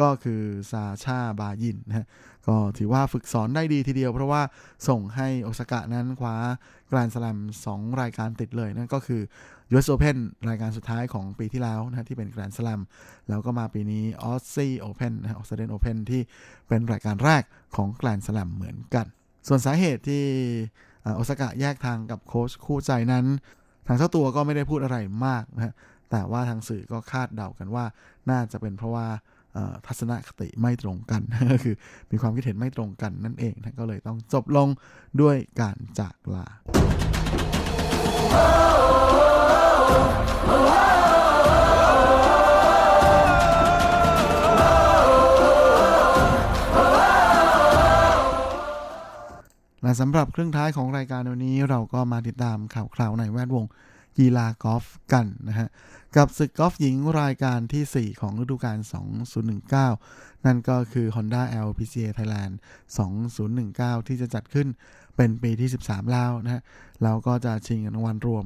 [0.00, 2.06] ก็คือซาชาบายินนะ
[2.46, 4.42] ก็ถือว่าฝึกสอนได้ดีทีเดียว เพราะว่า
[4.88, 6.36] ส่งให้โอซากะนั้นคว้า
[6.88, 7.38] แกรนด์สแลม
[7.70, 9.22] 2รายการติดเลยนั่นก็คือ
[9.70, 10.16] US Open
[10.48, 12.80] รายการสุดท้ายของปีที่แล้วนะที่เป็นแกรนด์สแลม
[13.28, 16.22] แล้วก็มาปีนี้ Aussie Open นะ Australian Open ที่
[16.68, 17.42] เป็นรายการแรก
[17.76, 19.06] ของแกรนด์สแลมเหมือนกัน
[19.48, 20.24] ส่วนสาเหตุที่
[21.16, 23.26] โอซากะแยกทางกับโค้ชคู่ใจนั้น
[23.86, 24.96] ทางเจ้าตัวก็ไม่ได้พูดอะไร
[25.26, 25.74] มากนะ
[26.10, 27.84] แต่ว่าทางสื่อก็คาดเดากันว่า
[28.30, 29.06] น่าจะเป็นเพราะว่า
[29.86, 31.22] ทัศนคติไม่ตรงกัน
[31.52, 31.74] ก็คือ
[32.10, 34.68] มีความคิดเห็นไม่ตรงกันนั่นเองนะก็เลยต้องจบลง
[35.20, 36.46] ด้วยการจากลา
[49.82, 53.64] และสำหรับเครึ่องท้ายของรายการวันนี้เราก็มาติดตามข่าวคราวในแวดวง
[54.18, 55.68] กีฬากอล์ฟกันนะฮะ
[56.16, 58.78] กับศึกกอล์ฟหญิงรายการที่ 4 ของฤดูกาล
[59.62, 62.52] 2019 นั่นก็คือ Honda LPGA Thailand
[63.30, 64.68] 2019 ที่จะจัดขึ้น
[65.16, 66.62] เป็นปีที่ 13 แล้วนะฮะ
[67.02, 68.44] แล้วก็จะชิงรางวัลรวม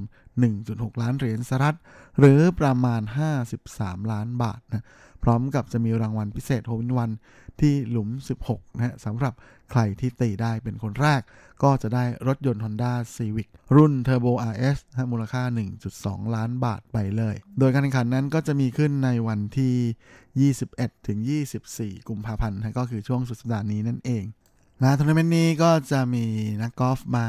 [0.50, 1.76] 1.6 ล้านเหรียญสหรัฐ
[2.18, 3.02] หรือประมาณ
[3.56, 4.84] 53 ล้านบาทนะ
[5.24, 7.10] พร้อมกับจะมีรางวัลพิเศษโฮวินวัน
[7.60, 8.08] ที่หลุม
[8.42, 9.32] 16 นะฮะสำหรับ
[9.70, 11.22] ใครที่ตีได้เป็นคนแรก
[11.62, 15.42] ก็จะได้รถยนต์ Honda Civic รุ่น Turbo RS นะมูลค่า
[15.88, 21.18] 1.2 ล้านบาทไปเลย โดยการแข่งขันนั้นก็จะมีขึ้นในวันที่ 21 ถึง
[21.62, 24.24] 24 กุมภาพันธ์นะก็คือช่วงสุดสัปดาห์นี้นั่นเอง
[24.80, 26.24] และทัวร์นาเมนต์นี้ก็จะมี
[26.62, 27.26] นักกอล์ฟมา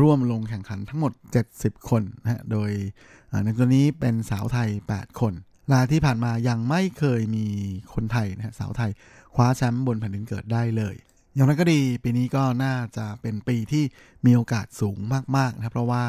[0.00, 1.12] ร่วมลงแข่งขันทั้งหมด
[1.50, 2.70] 70 คนนะฮะ โดย
[3.44, 5.32] ในตัวนี้เป็นสาวไทย 8 คน
[5.72, 7.46] ลาที่ผ่านมายังไม่เคยมี
[7.94, 8.90] คนไทยนะฮะสาวไทย
[9.34, 10.94] คว้าแชมป์บนแผ่นดินเกิดได้เลย
[11.34, 13.84] อย่างไรก็ดีปีนี้ก็น่าจะเป็นปีที่
[14.26, 14.98] มีโอกาสสูง
[15.36, 16.04] มากๆนะเพราะว่า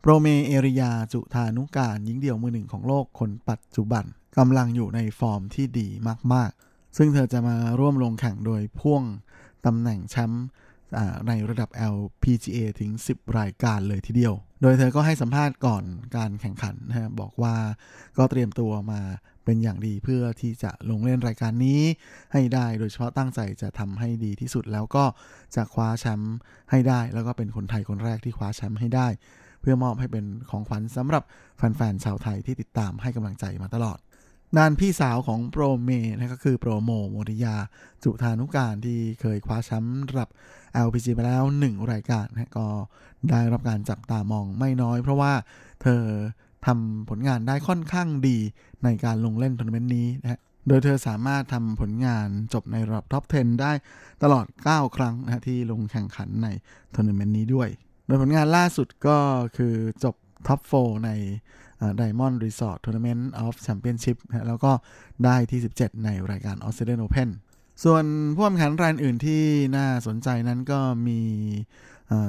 [0.00, 4.04] โปรเมเอริยาจุธานุการหญิงเดี่ยวมือหนึ่งของโลกคนปัจจุบัน
[4.38, 5.88] กำลังอยู่ในฟอร์มที่ดี
[6.32, 9.02] มากๆ ซึ่งเธอจะมาร่วมลงแข่งโดยพ่วง
[9.66, 10.46] ตำแหน่งแชมป์
[11.28, 15.84] ในระดับ LPGA ถึง 10 รายการเลยทีเดียว โดยเธอก็ให้สัมภาษณ์ก่อน
[16.16, 17.54] การแข่งขันนะฮะบอกว่า
[18.16, 19.00] ก็เตรียมตัวมา
[19.44, 21.80] เป็นอย่างดีเพื่อที่จะลงเล่นรายการนี้
[22.32, 25.04] ให้ได้ โดยเฉพาะตั้งใจจะทำให้ดีที่สุดแล้วก็
[25.56, 26.36] จะคว้าแชมป์
[26.70, 29.08] ให้ได้ แล้วก็เป็นคนไทยคนแรกที่คว้าแชมป์ให้ได้
[29.60, 31.22] เพื่อมอบให้เป็นของขวัญสำหรับ
[31.56, 33.98] แฟนๆชาวไทยที่ติดตามให้กำลังใจมาตลอด
[34.58, 37.56] ด้านพี่สาวของโปรเมนะก็คือโปรโมโมรียา
[38.04, 40.30] จุฑานุกาลที่เคยคว้าแชมป์ระดับ
[40.86, 42.66] LPGA ไปแล้ว 1 รายการนะก็
[43.30, 45.32] ได้รับการจับตามองไม่น้อย เพราะว่า
[45.82, 46.02] เธอ
[46.66, 48.38] ทำผลงานได้ค่อนข้างดี
[48.84, 53.72] ในการลงเล่นทัวร์นาเมนต์นี้นะโดยเธอสามารถทำผลงานจบในระดับท็อป 10 ได้
[54.22, 56.48] ตลอด 9 ครั้งนะที่ลงแข่งขันใน
[56.94, 57.68] ทัวร์นาเมนต์นี้ด้วย
[58.06, 59.18] โดยผลงานล่าสุดก็
[59.56, 59.74] คือ
[60.04, 60.14] จบ
[60.46, 61.10] ท็อป4ใน
[61.96, 64.16] Diamond Resorts Tournament of Championship
[64.48, 64.72] แล้วก็
[65.24, 67.30] ได้ที่ 17 ในรายการออสเตรเลียนโอเพ่น
[67.84, 69.42] ส่วนผู้แข่งขันรายอื่นที่
[69.76, 71.20] น่าสนใจนั้นก็มี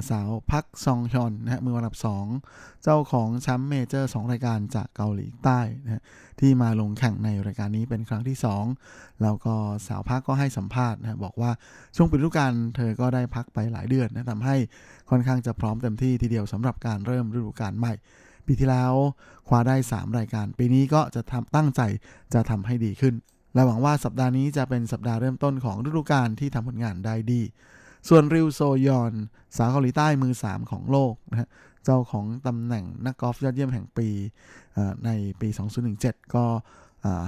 [0.10, 1.96] สาวพักซองฮยอนนะฮะมืออันดับ
[2.40, 6.04] 2 เจ้าของแชมป์เมเจอร์ 2 รายการจากเกาหลีใต้นะ
[6.40, 8.38] ที่มาลงแข่งในรายการนี้เป็นครั้งที่
[8.80, 9.56] 2 แล้วก็
[9.88, 11.52] สาวพักก็ให้สัมภาษณ์นะบอกว่า
[11.96, 14.56] ช่วงปิดฤดูกาลเธอก็ได้พักไปหลายเดือนนะทำให้
[15.10, 17.94] ค่อนข้างจะพร้อมเต็มที่ทีเดียวสำหรับการเริ่มฤดูกาลใหม่
[18.46, 18.94] ปีที่แล้ว
[19.48, 21.82] คว้าได้ 3 รายการ ปีนี้ก็จะทำตั้งใจ
[22.34, 23.16] จะทำให้ดีขึ้น
[23.54, 27.42] และหวังว่าสัปดาห์นี้จะเป็นสัปดาห์เริ่มต้นของฤดูกาลที่ทำผลงานได้ดี
[28.10, 29.14] ส่วนริวโซยอน
[29.58, 31.50] สาวเกาหลีใต้มือ 3 ของโลกนะฮะ
[31.84, 34.08] เจ้าของตำแหน่งนักกอล์ฟยอดเยี่ยมแห่งปี
[35.06, 35.10] ใน
[35.42, 35.50] ปี
[35.92, 36.46] 2017 ก็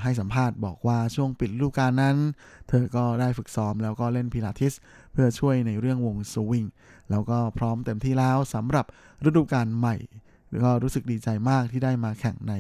[0.04, 2.18] ให้สัมภาษณ์บอกว่าช่วงปิดฤดูกาลนั้น
[2.68, 4.74] เธอก็ได้ฝึกซ้อมแล้วก็เล่นพิลาทิส
[5.12, 6.66] เพื่อช่วยในเรื่องวงสวิง
[7.12, 8.86] แล้วก็พร้อมเต็มที่แล้วสำหรับ
[9.28, 9.96] ฤดูกาลใหม่
[10.64, 12.54] ก็รู้สึกดีใจมากที่ได้มาแข่งใน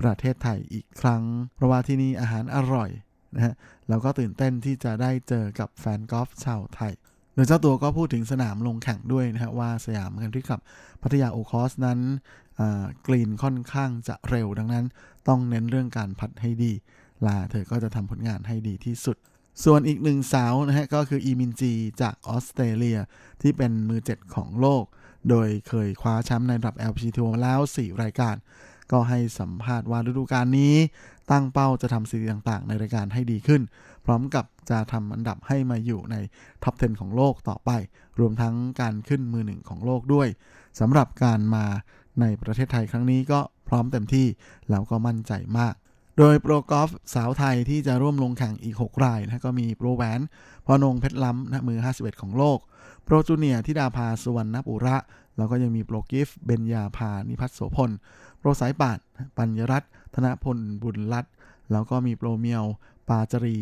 [0.00, 1.22] ประเทศไทยอีกครั้ง
[1.54, 2.90] เพราะว่าที่นี่อาหารอร่อย
[3.34, 3.54] นะฮะ
[3.88, 6.92] แล้วก็ตื่นเต้นที่จะได้เจอกับแฟนกอล์ฟชาวไทย
[7.36, 10.60] โดยเจ้าตัวก็พูดถึงสนามลงแข่งด้วยนะฮะว่าสยามกันทรีขับ
[11.02, 11.98] พัทยาโอคอสนั้น
[13.06, 14.84] กรีนค่อนข้างจะเร็วดังนั้น
[15.28, 16.72] ต้องเน้นเรื่องการพัดให้ดี
[17.26, 19.16] ลาเธอก็จะทำผลงานให้ดีที่สุด
[19.64, 21.72] ส่วนอีกหนึ่งสาวนะฮะก็คืออีมินจี
[22.02, 22.98] จากออสเตรเลีย
[23.42, 24.84] ที่เป็นมือเจ็ดของโลก
[25.30, 28.36] โดยเคยคว้าแชมป์ในระดับ LPG ทัวร์มาแล้ว 4 รายการ
[28.92, 30.74] ก็ให้สัมภาษณ์ว่าฤดูกาลนี้
[31.30, 33.62] ตั้งเป้าจะทำสิ่งต่างๆ ในรายการให้ดีขึ้น
[34.06, 36.16] พร้อมกับจะทำอันดับให้มาอยู่ใน
[36.62, 37.70] ท็อป 10 ของโลกต่อไป
[38.20, 40.28] รวมทั้งการขึ้นมือหนึ่งของโลกด้วย
[40.80, 41.64] สำหรับการมา
[42.20, 44.26] ในประเทศไทยครั้งนี้ก็พร้อมเต็มที่
[44.70, 45.74] แล้วก็มั่นใจมาก
[46.18, 50.20] โดยโปรกอล์ฟสาวไทยที่จะร่วมลงแข่งอีก 6 รายนะก็มีโปรแหวน
[50.66, 52.58] พรอนงค์เพชรล้ำนะมือ 51 ของโลก
[53.04, 54.96] โปรจูเนียทิดาภาสุวรรณปุระ
[55.36, 57.90] แล้วก็ยังมีโปรกิฟเบญญาภานิพัฒโสพล
[58.38, 58.98] โปรสายป่าน
[59.38, 61.32] ปัณณรัตน์ธนพลบุญรัศมิ์
[61.72, 62.64] แล้วก็มีโปรเมียว
[63.08, 63.58] ปาจรี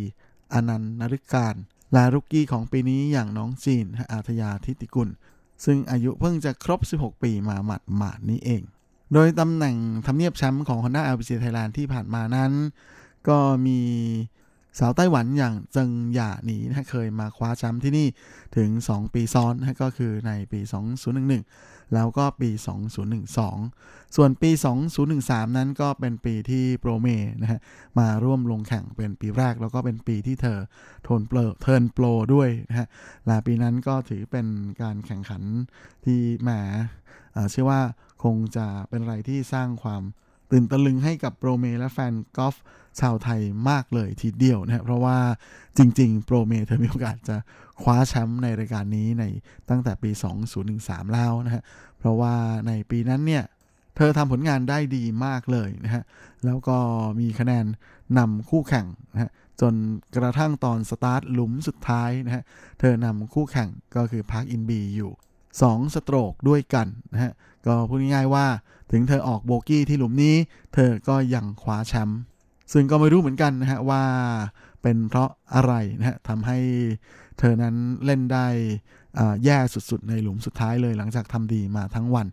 [0.52, 1.54] อนันต์นฤการ
[1.92, 5.08] และรุกกี้ของปีนี้อย่างน้องจีนอาทยาทิติกุล
[5.64, 8.62] ซึ่งอายุเพิ่งจะครบ 16 ปีมาหมัดหมาดนี้เอง
[9.12, 9.76] โดยตำแหน่ง
[10.06, 12.52] ทำเนียบแชมป์ของ Honda LPG Thailand ที่ผ่านมานั้น
[13.28, 13.80] ก็มี
[14.78, 18.06] สาวไต้หวันอย่างเจิงหย่าหนีนะเคยมาคว้าแชมป์ที่นี่
[18.56, 20.60] ถึง 2 ปีซ้อนนะก็คือในปี
[21.22, 22.50] 2011 แล้วก็ปี
[23.32, 24.50] 2012 ส่วนปี
[25.04, 27.08] 2013 นั้นก็เป็นปีที่โปรเม
[27.42, 27.60] นะฮะ
[27.98, 30.58] มาร่วมลงแข่งเป็นปีแรก แล้วก็เป็นปีที่เธอ
[31.06, 32.04] เทิร์นโปรเทิร์นโปร
[32.34, 32.88] ด้วยนะฮะ
[33.26, 34.46] และปีนั้นก็ถือเป็น
[34.82, 35.42] การแข่งขัน
[36.04, 36.50] ที่แหม
[37.50, 37.80] เชื่อว่า
[38.24, 40.02] คงจะเป็นอะไรที่สร้างความ
[40.50, 42.54] ตื่นตะลึงให้กับโปรเมและแฟนกอล์ฟ
[43.00, 43.40] ชาวไทย
[43.70, 45.18] มากเลยทีเดียวนะเพราะว่า
[45.78, 47.36] จริง ๆ โปรเมเธอมีโอกาสจะ
[47.82, 49.24] คว้าแชมป์ในรายการนี้ใน
[49.70, 50.10] ตั้งแต่ปี
[50.62, 51.62] 2013 แล้วนะฮะ
[51.98, 52.34] เพราะว่า
[52.66, 53.44] ในปีนั้นเนี่ย
[53.96, 56.02] เธอทำผลงานได้ดีมากเลยนะฮะ
[56.44, 56.76] แล้วก็
[57.20, 57.64] มีคะแนน
[58.18, 59.30] นำคู่แข่งนะฮะ
[59.60, 59.74] จน
[60.16, 62.42] กระทั่งตอนสตาร์ทหลุมสุดท้ายนะฮะ
[62.80, 65.12] เธอนำคู่แข่งก็คือพาร์กอินบีอยู่
[65.60, 67.32] 2 สโตรกด้วยกันนะฮะ
[67.66, 68.46] ก็พูดง่ายๆว่า
[68.92, 70.34] ถึงเธอออกโบกี้ที่หลุมนี้
[70.74, 72.20] เธอก็ยังคว้าแชมป์
[72.72, 74.02] ซึ่งก็ไม่รู้เหมือนกันนะฮะว่า
[74.82, 76.58] เป็นเพราะอะไรนะฮะทำให้
[77.38, 77.74] เธอนั้น
[78.04, 78.46] เล่นได้
[79.44, 79.58] แย่
[79.90, 82.26] สุดๆ ในหลุมสุดท้ายเลยหลังจากทำดีมาทั้งวัน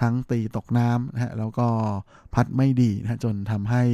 [0.00, 1.68] ทั้งตีตกน้ำนะฮะแล้วก็
[2.34, 3.84] putt ไม่ดีนะจนทำให้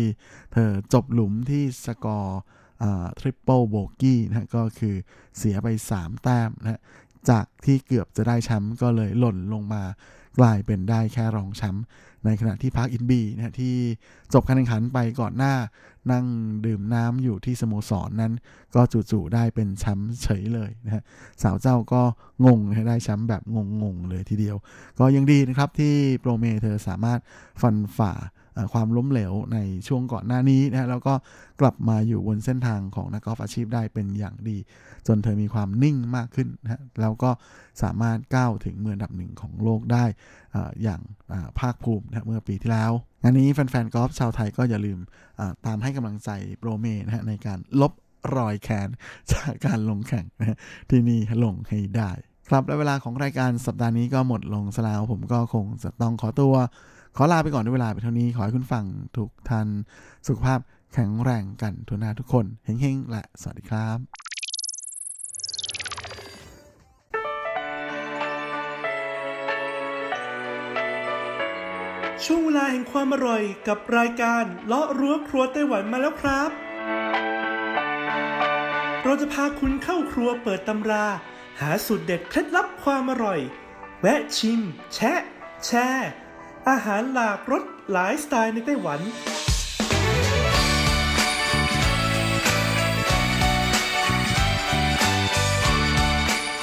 [0.53, 2.41] เธอจบหลุมที่สกอร์
[3.21, 4.95] triple bogey นะฮะก็คือ
[5.39, 6.81] เสียไป 3 แต้มนะฮะ
[7.31, 9.83] จากที่เกือบจะได้แชมป์ก็เลยหล่นลงมา
[10.39, 11.85] กลายเป็นได้แค่รองแชมป์
[12.25, 13.75] ในขณะที่พัคอินบีนะที่
[14.33, 15.55] จบการแข่งขันไปก่อนหน้า
[16.13, 16.27] นั่ง
[16.67, 18.33] ดื่มน้ำอยู่ที่สโมสรนนั้น
[18.75, 21.03] ก็จู่ๆได้เป็นแชมป์เฉยเลยนะฮะ
[21.43, 22.03] สาวเจ้าก็
[22.45, 23.43] งงนะได้แชมป์แบบ
[23.83, 24.57] งงๆเลยทีเดียว
[24.99, 27.21] ก็ยังดีนะครับที่โปรเมเธอสามารถ
[27.63, 28.13] ฟันฝ่า
[28.73, 31.15] ความล้มเหลวในช่วงก่อนหน้านี้นะแล้วก็
[31.61, 34.59] กลับมาอยู่บนเส้นทางของนักกอล์ฟอาชีพได้เป็นอย่างดี
[35.07, 37.31] จนเธอมีความนิ่งมากขึ้นนะแล้วก็
[37.83, 40.05] สามารถก้าวถึงมือดับหนึ่งของโลกได้
[40.83, 41.01] อย่าง
[41.61, 42.93] ภาคภูมินะเมื่อปีที่แล้ว
[43.23, 44.99] งานนี้แฟนๆกอล์ฟชาวไทยก็อย่าลืม
[45.67, 47.93] ตามให้กำลังใจโปรเมนะฮะในการลบ
[48.37, 48.89] รอยแคน
[49.33, 50.59] จากการลงแข่งนะ
[50.91, 52.11] ที่นี่ลงให้ได้
[52.49, 56.55] ครับและเวลาของรายการสัปดาห์นี้ก็หมดลงแล้วผมก็คงจะต้องขอตัว
[57.17, 58.85] ขอลาไปก่อนด้วยเวลาไปเท่านี้ ขอให้คุณฟัง
[59.17, 59.69] ทุกท่าน
[60.27, 60.61] สุขภาพ
[60.93, 63.99] แข็งแรงกันทุกนาทุกคนเฮงๆ และสวัสดีครับ
[72.25, 76.51] ช่วงเวลาแห่งความอร่อยกับรายการเลาะรั้วครัวไต้หวันมาแล้วครับ
[79.05, 81.07] เราจะพาคุณเข้าครัวเปิดตำรา
[81.61, 83.41] หาสูตรเด็ดเคล็ดลับความอร่อย
[84.01, 84.61] แวะชิม
[84.95, 85.21] แชะ
[85.67, 86.11] แชร์
[86.71, 89.01] อาหารหลากรสหลายสไตล์ในไต้หวัน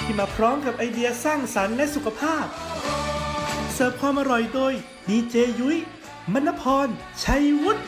[0.04, 2.45] ที่มาพร้อมกับไอเดียสร้างสรรค์และสุขภาพ
[3.74, 4.74] เสิร์ฟความอร่อยโดย
[5.10, 5.78] ดีเจยุ้ย
[6.34, 6.88] มณพร
[7.24, 7.82] ชัยวุฒิ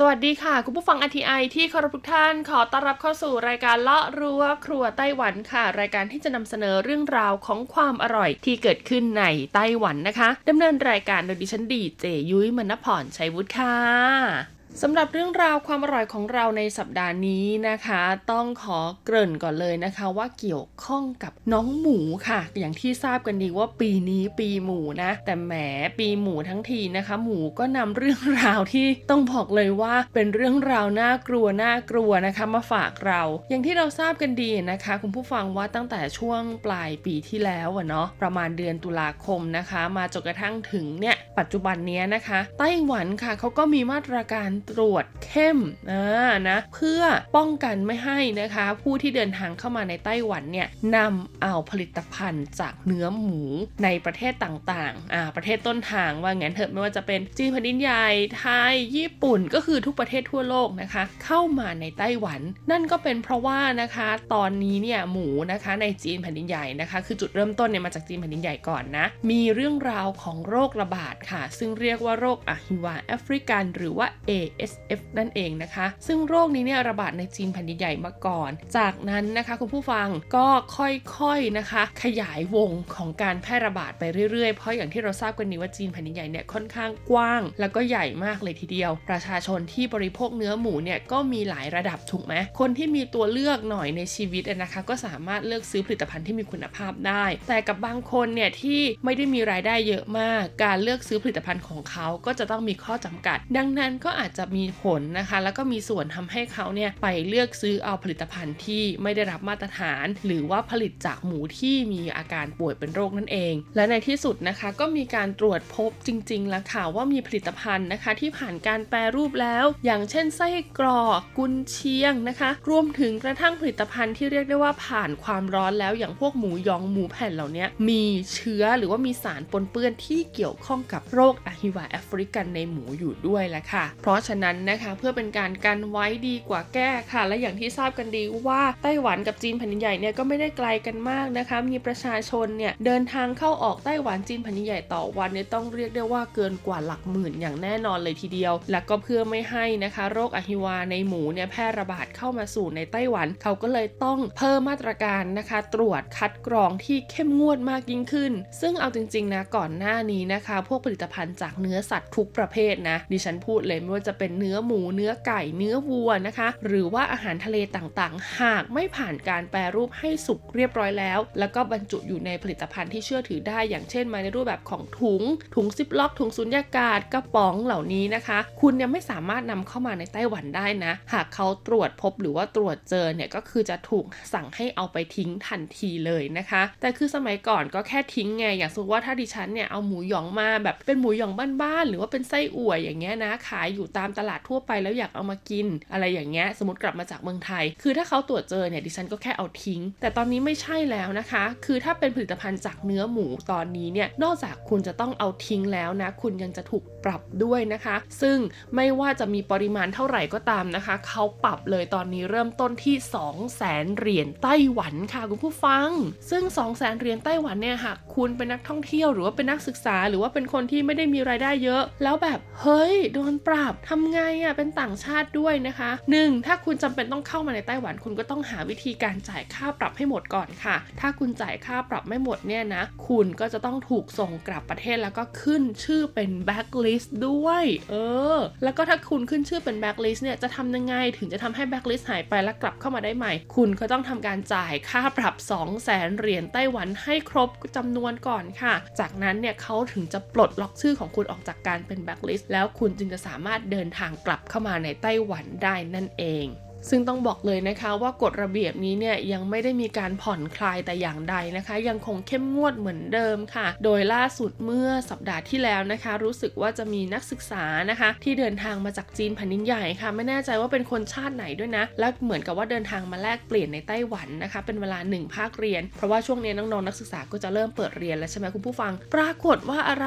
[0.00, 9.24] สวัสดีค่ะ คุณผู้ฟัง RTI ที่เคารพทุกท่านขอต้อนรับเข้าสู่รายการเลาะรั้วครัวไต้หวันค่ะ รายการที่จะนำเสนอเรื่องราวของความอร่อยที่เกิดขึ้นใน
[9.54, 18.02] ไต้หวันนะคะดำเนินรายการโดยดิฉันดีเจยุ้ยมณพรชัยวุฒิค่ะ สำหรับเรื่องราวความอร่อยของเราในสัปดาห์นี้นะคะ
[18.32, 21.98] ต้องขอเกริ่นก่อนเลยนะคะ ว่าเกี่ยวข้องกับน้องหมู
[22.28, 25.52] ค่ะ อย่างที่ทราบกันดีว่าปีนี้ปีหมูนะ แต่แหม
[25.98, 45.58] ปีหมูทั้งทีนะคะ หมูก็นำเรื่องราวที่ต้องบอกเลยว่าเป็นเรื่องราวน่ากลัวน่ากลัวนะคะ มาฝากเรา อย่างที่เราทราบกันดีนะคะ คุณผู้ฟังว่าตั้งแต่ช่วงปลายปีที่แล้วเนาะประมาณเดือนตุลาคมนะคะ มาจนกระทั่งถึงเนี่ยปัจจุบันนี้นะคะไต้หวันค่ะเขาก็มีมาตรการตรวจเข้ม
[45.90, 47.02] อ่านะเพื่อ
[47.36, 53.42] ป้องกันไม่ให้นะคะ ผู้ที่เดินทางเข้ามาในไต้หวันเนี่ยนำเอาผลิตภัณฑ์จากเนื้อหมู
[53.84, 58.06] ในประเทศต่างๆอ่าประเทศต้นทางว่างั้นเถอะไม่ว่าจะเป็นจีนแผ่นดินใหญ่
[58.38, 62.40] ไทยญี่ปุ่นก็คือทุกประเทศทั่วโลกนะคะ เข้ามาในไต้หวัน
[62.70, 74.06] นั่นก็เป็นเพราะว่านะคะตอนนี้เนี่ยหมูนะคะในจีนแผ่นดินใหญ่นะคะ คือจุดเริ่มต้นเนี่ยมาจากจีนแผ่นดินใหญ่ก่อนนะ มีเรื่องราวของโรคระบาดค่ะ ซึ่งเรียกว่าโรคอะฮิวาแอฟริกัน หรือว่า
[74.48, 122.50] ASF นั่นเองนะคะ ซึ่งโรคนี้เนี่ยระบาดในจีนแผ่นดินใหญ่มาก่อน จากนั้นนะคะคุณผู้ฟังก็ค่อยๆนะคะ ขยายวงของการแพร่ระบาดไปเรื่อยๆ เพราะอย่างที่เราทราบกันดีว่าจีนแผ่นดินใหญ่เนี่ยค่อนข้างกว้าง แล้วก็ใหญ่มากเลยทีเดียว ประชาชนที่บริโภคเนื้อหมูเนี่ยก็มีหลายระดับถูกไหมคนที่มีตัวเลือกหน่อยในชีวิตนะคะก็สามารถเลือกซื้อผลิตภัณฑ์ที่มีคุณภาพได้ แต่กับบางคนเนี่ยที่ไม่ได้มีรายได้เยอะมาก การเลือกซื้อผลิตภัณฑ์ของเขาก็จะต้องมีข้อจำกัด ดังนั้นก็อาจจะมีผลนะคะ แล้วก็มีส่วนทำให้เขาเนี่ยไปเลือกซื้อเอาผลิตภัณฑ์ที่ไม่ได้รับมาตรฐาน หรือว่าผลิตจากหมูที่มีอาการป่วยเป็นโรคนั่นเอง และในที่สุดนะคะก็มีการตรวจพบจริงๆแล้วค่ะว่ามีผลิตภัณฑ์นะคะที่ผ่านการแปรรูปแล้ว อย่างเช่นไส้กรอกกุนเชียงนะคะ
[122.70, 175.22] รวมถึงกระทั่งผลิตภัณฑ์ที่เรียกได้ว่าผ่านความร้อนแล้วอย่างพวกหมูหยองหมูแผ่นเหล่านี้มีเชื้อหรือว่ามีสารปนเปื้อนที่เกี่ยวข้องกับโรคอหิวาต์แอฟริกันในหมูอยู่ด้วยแหละค่ะ เพราะฉะนั้นนะคะเพื่อเป็นการกันไว้ดีกว่าแก้ค่ะ และอย่างที่ทราบกันดีว่าไต้หวันกับจีนแผ่นใหญ่เนี่ยก็ไม่ได้ไกลกันมากนะคะ มีประชาชนเนี่ยเดินทางเข้าออกไต้หวันจีนแผ่นใหญ่ต่อวันเนี่ยต้องเรียกได้ว่าเกินกว่าหลักหมื่นอย่างแน่นอนเลยทีเดียว และก็เพื่อไม่ให้นะคะโรคอหิวาต์ในหมูเนี่ยแพร่ระบาดเข้ามาสู่ในไต้หวัน เขาก็เลยต้องเพิ่มมาตรการนะคะ ตรวจคัดกรองที่เข้มงวดมากยิ่งขึ้น ซึ่งเอาจริงๆนะก่อนหน้านี้นะคะ พวกผลิตภัณฑ์จากเนื้อสัตว์ทุกประเภทนะดิฉันพูดเลยไม่ว่าจะเป็นเนื้อหมูเนื้อไก่เนื้อวัวนะคะ หรือว่าอาหารทะเลต่างๆ หากไม่ผ่านการแปรรูปให้สุกเรียบร้อยแล้ว แล้วก็บรรจุอยู่ในผลิตภัณฑ์ที่เชื่อถือได้ อย่างเช่น มาในรูปแบบของถุง
[175.54, 184.04] ถุงซิปล็อก ถุงสุญญากาศกระป๋องเหล่านี้นะคะ คุณเนี่ยไม่สามารถนำเข้ามาในไต้หวันได้นะ หากเขาตรวจพบหรือว่าตรวจเจอเนี่ยก็คือจะถูก
[184.34, 208.38] สั่งให้เอาไปทิ้งทันทีเลยนะคะ แต่คือสมัยก่อนก็แค่ทิ้งไงอย่างสมมติว่าถ้าดิฉันเนี่ยเอาหมูหยองมาแบบเป็นหมูหยองบ้านๆหรือว่าเป็นไส้อั่วอย่างเงี้ยนะขายอยู่ตามตลาดทั่วไปแล้วอยากเอามากิน อะไรอย่างเงี้ยสมมติกลับมาจากเมืองไทย คือถ้าเขาตรวจเจอเนี่ยดิฉันก็แค่เอาทิ้ง แต่ตอนนี้ไม่ใช่แล้วนะคะ คือถ้าเป็นผลิตภัณฑ์จากเนื้อหมูตอนนี้เนี่ยนอกจากคุณจะต้องเอาทิ้งแล้วนะ คุณยังจะถูกปรับด้วยนะคะ ซึ่ง
[208.76, 215.88] ไม่ว่าจะมีปริมาณเท่าไหร่ก็ตามนะคะ เขาปรับเลยตอนนี้เริ่มต้นที่ 2 0 0แสนเหรียญไต้หวันค่ะคุณผู้ฟัง
[216.30, 226.46] ซึ่ง 2 0 0แสนเหรียญไต้หวันเนี่ยหากคุณเป็นนักท่องเที่ยวหรือว่าเป็นนักศึกษา หรือว่าเป็นคนที่ไม่ได้มีรายได้เยอะ แล้วแบบเฮ้ยโดนปรับทำไงอะเป็นต่างชาติด้วยนะคะ 1.
[226.46, 237.96] ถ้าคุณจำเป็นต้องเข้ามาในไต้หวันคุณก็ต้องหาวิธีการจ่ายค่าปรับให้หมดก่อนค่ะ ถ้าคุณจ่ายค่าปรับไม่หมดเนี่ยนะ คุณก็จะต้องถูกส่งกลับประเทศแล้วก็ขึ้นชื่อเป็นแบ็คลิสต์ด้วย เอ
[238.36, 256.46] อ แล้วก็ถ้าคุณขึ้นชื่อเป็นแบ็คลิสต์เนี่ยจะทำยังไงถึงจะทำให้แบ็คลิสต์หายไปแล้วกลับเข้ามาได้ใหม่ คุณก็ต้องทำการจ่ายค่าปรับ 2 0 0แสนเหรียญไต้หวันให้ครบจำนวนก่อนค่ะ จากนั้นเนี่ยเขาถึงจะปลดล็อกชื่อของคุณออกจากการเป็นแบ็คลิสต์แล้วคุณจึงจะสามารถเดินทางกลับเข้ามาในไต้หวันได้นั่นเอง
[256.90, 280.04] ซึ่งต้องบอกเลยนะคะว่ากฎระเบียบนี้เนี่ยยังไม่ได้มีการผ่อนคลายแต่อย่างใดนะคะ ยังคงเข้มงวดเหมือนเดิมค่ะ โดยล่าสุดเมื่อสัปดาห์ที่แล้วนะคะ รู้สึกว่าจะมีนักศึกษานะคะ ที่เดินทางมาจากจีนแผ่นดินใหญ่ค่ะ ไม่แน่ใจว่าเป็นคนชาติไหนด้วยนะ และเหมือนกับว่าเดินทางมาแลกเปลี่ยนในไต้หวันนะคะ เป็นเวลา 1 ภาคเรียน เพราะว่าช่วงนี้น้องๆนักศึกษาก็จะเริ่มเปิดเรียนแล้วใช่ไหมคุณผู้ฟัง ปรากฏว่าอะไ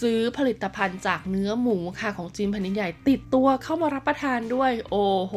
[0.00, 5.34] ซื้อผลิตภัณฑ์จากเนื้อหมูค่ะของจีนแผ่นดินใหญ่ ติดตัวเข้ามารับประทานด้วย โอ้โห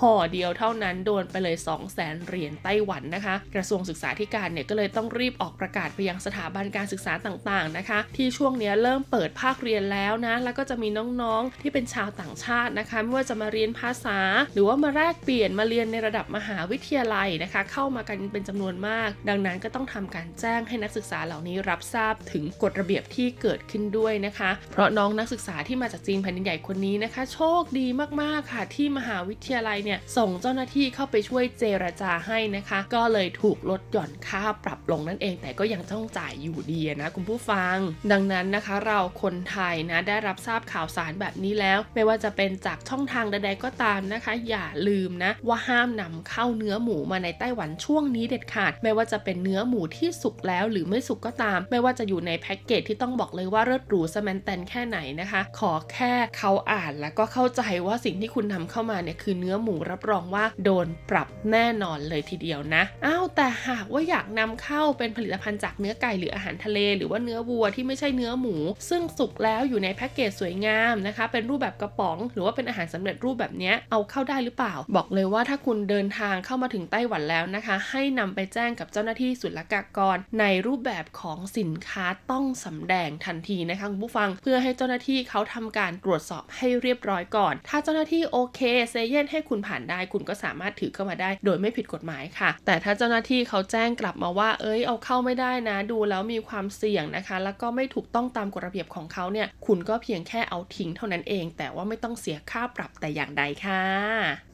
[0.00, 10.88] ห่อเดียวเท่านั้นโดนไปเลย 2 0 0แสนเหรียญไต้หวันนะคะ กระทรวงศึกษาธิการเนี่ยก็เลยต้องรีบออกประกาศไปยังสถาบันการศึกษาต่างๆนะคะ ที่ช่วงนี้เริ่มเปิดภาคเรียนแล้วนะ แล้วก็จะมี
[11.20, 14.18] น้องๆที่เป็นชาวต่างชาตินะคะ ไม่ว่าจะมาเรียนภาษา
[14.52, 27.86] หรือว่ามาแลกเปลี่ยนมาเรียนในระดับมหาวิทยาลัยนะคะ เข้ามากันเป็นจำนวนมาก ดังนั้นก็ต้องทำการแจ้งให้นักศึกษาเหล่านี้รับทราบถึงกฎระเบียบที่เกิดขึ้นด้วยนะคะ เพราะน้องนักศึกษาที่มาจากจีนแผ่นดินใหญ่คนนี้นะคะ โชคดี
[28.20, 37.76] มากๆค่ะ ที่มหาวิทยาลัยเนี่ยส่งเจ้าหน้าที่เข้าไปช่วยเจรจาให้นะคะ ก็เลยถูกลดหย่อนค่าปรับลงนั่นเอง แต่ก็ยังต้องจ่ายอยู่ดีนะคุณผู้ฟัง
[38.12, 68.56] ดังนั้นนะคะเราคนไทยนะได้รับทราบข่าวสารแบบนี้แล้ว ไม่ว่าจะเป็นจากช่องทางใดๆก็ตามนะคะ อย่าลืมนะว่าห้ามนำเข้าเนื้อหมูมาในไต้หวันช่วงนี้เด็ดขาด ไม่ว่าจะเป็นเนื้อหมูที่สุกแล้วหรือไม่สุกก็ตาม ไม่ว่าจะอยู่ในแพ็กเกจที่ต้องบอกเลยว่าเลิศหรูสแมนแตนแค่ไหนนะคะ ขอแค่เขาอ่านแล้วก็เข้าใจว่าสิ่งที่คุณนำเข้ามาเนี่ยคือเนื้อหมูรับรองว่าโดนปรับแน่นอนเลยทีเดียวนะ อ้าวแต่หากว่าอยากนำเข้าเป็นผลิตภัณฑ์จากเนื้อไก่หรืออาหารทะเล หรือว่าเนื้อวัวที่ไม่ใช่เนื้อหมู
[68.88, 103.82] ซึ่งสุกแล้วอยู่ในแพ็กเกจสวยงามนะคะ เป็นรูปแบบกระป๋อง หรือว่าเป็นอาหารสำเร็จรูปแบบนี้เอาเข้าได้หรือเปล่า บอกเลยว่าถ้าคุณเดินทางเข้ามาถึงไต้หวันแล้วนะคะ ให้นำไปแจ้งกับเจ้าหน้าที่ศุลกากร ในรูปแบบของสินค้าต้องสำแดงทันทีนะคะคุณผู้ฟังเพื่อให้เจ้าหน้าที่เขาทำการตรวจสอบให้เรียบร้อยก่อน ถ้าเจ้าหน้าที่โอเคเซเยนให้คุณผ่านได้ คุณก็สามารถถือเข้ามาได้ โดยไม่ผิดกฎหมายค่ะ แต่ถ้าเจ้าหน้าที่เขาแจ้งกลับมาว่า เอ้ยเอาเข้าไม่ได้นะ ดูแล้วมีความเสี่ยงนะคะ แล้วก็ไม่ถูกต้องตามกฎระเบียบของเขาเนี่ย คุณก็เพียงแค่เอาทิ้งเท่านั้นเอง แต่ว่าไม่ต้องเสียค่าปรับแต่อย่างใดค่ะ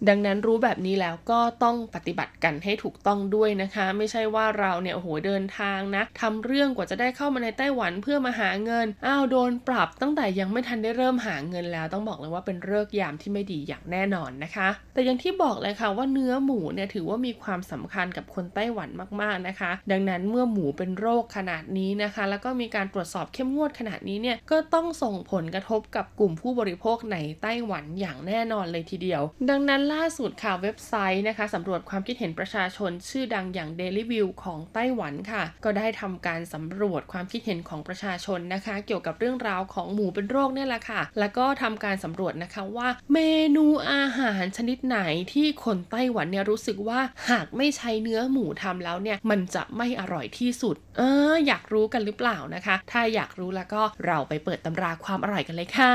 [0.09, 18.89] ดังนั้นรู้แบบนี้แล้วก็ต้องปฏิบัติกันให้ถูกต้องด้วยนะคะ ไม่ใช่ว่าเราเนี่ยโอ้โหเดินทางนะทำเรื่องกว่าจะได้เข้ามาในไต้หวันเพื่อมาหาเงินอ้าวโดนปรับตั้งแต่ยังไม่ทันได้เริ่มหาเงินแล้ว ต้องบอกเลยว่าเป็นเลิกยามที่ไม่ดีอย่างแน่นอนนะคะ แต่ย่างที่ที่บอกเลยค่ะว่าเนื้อหมูเนี่ยถือว่ามีความสำคัญกับคนไต้หวัน
[19.21, 43.19] มากๆนะคะ ดังนั้นเมื่อหมูเป็นโรคขนาดนี้นะคะ แล้วก็มีการตรวจสอบเข้มงวดขนาดนี้เนี่ยก็ต้องส่งผลกระทบกับกลุ่มผู้บริโภคในไต้หวันอย่างแน่นอนเลยทีเดียว ดังนั้นล่าสุดค่ะเว็บไซต์นะคะสำรวจความคิดเห็นประชาชนชื่อดังอย่าง Daily View ของไต้หวันค่ะ ก็ได้ทำการสำรวจความคิดเห็นของประชาชนนะคะ เกี่ยวกับเรื่องราวของหมูเป็นโรคเนี่ยแหละค่ะ แล้วก็ทำการสำรวจนะคะว่า เม
[43.57, 44.99] นูอาหารชนิดไหน
[45.33, 47.01] ที่คนไต้หวันเนี่ยรู้สึกว่า
[47.31, 55.95] หากไม่ใช้เนื้อหมูทำแล้วเนี่ยมันจะไม่อร่อยที่สุด เออ อยากรู้กันหรือเปล่านะคะ ถ้าอยากรู้แล้วก็เราไปเปิดตำราความอร่อยกันเลยค่ะ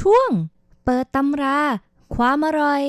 [0.00, 0.30] ช่วง
[0.84, 1.58] เปิดตำรา
[2.16, 2.82] ความอร่อย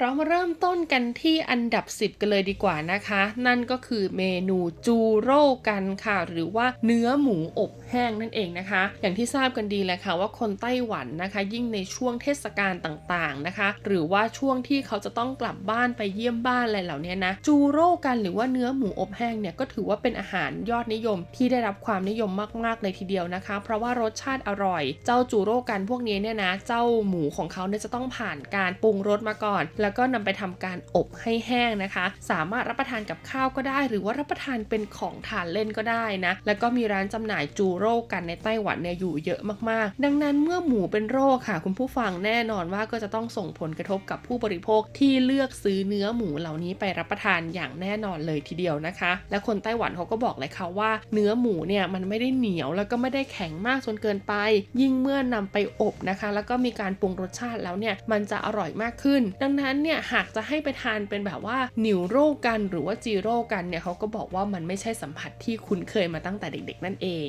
[0.00, 22.30] เรามาเริ่มต้นกันที่อันดับ 10 กันเลยดีกว่านะคะ นั่นก็คือเมนูจูโร่กันค่ะ หรือว่าเนื้อหมูอบแห้งนั่นเองนะคะ อย่างที่ทราบกันดีแหละค่ะว่าคนไต้หวันนะคะ ยิ่งในช่วงเทศกาลต่างๆนะคะ หรือว่าช่วงที่เขาจะต้องกลับบ้านไปเยี่ยมบ้านอะไรเหล่านี้นะจูโร่กันหรือว่าเนื้อหมูอบแห้งเนี่ยก็ถือว่าเป็นอาหารยอดนิยมที่ได้รับความนิยม
[22.64, 54.34] มากๆเลยทีเดียวนะคะ เพราะว่ารสชาติอร่อย เจ้าจูโร่กันพวกนี้เนี่ยนะ เจ้าหมูของเขาเนี่ยจะต้องผ่านการปรุงรสมาก่อนแล้วแล้วก็นำไปทำการอบให้แห้งนะคะ สามารถรับประทานกับข้าวก็ได้ หรือว่ารับประทานเป็นของทานเล่นก็ได้นะ แล้วก็มีร้านจำหน่ายจูโร่กันในไต้หวันเนี่ยอยู่เยอะมากๆ ดังนั้นเมื่อหมูเป็นโรคค่ะ คุณผู้ฟังแน่นอนว่าก็จะต้องส่งผลกระทบกับผู้บริโภคที่เลือกซื้อเนื้อหมูเหล่านี้ไปรับประทานอย่างแน่นอนเลยทีเดียวนะคะ และคนไต้หวันเขาก็บอกเลยค่ะว่าเนื้อหมูเนี่ยมันไม่ได้เหนียวแล้วก็ไม่ได้แข็งมากจนเกินไป
[54.80, 62.16] ยิ่งเมื่อนำไปอบนะคะ แล้วก็มีการปรุงรสชาติแล้วเนี่ยมันจะอร่อยมากขึ้น ดังนั้นเนี่ยหากจะให้ไปทานเป็นแบบว่านิวโร
[62.46, 67.28] กันหรือว่าจีโร่กันเนี่ยเขาก็บอกว่ามันไม่ใช่สัมผัสที่คุ้นเคยมาตั้งแต่เด็กๆ นั่นเอง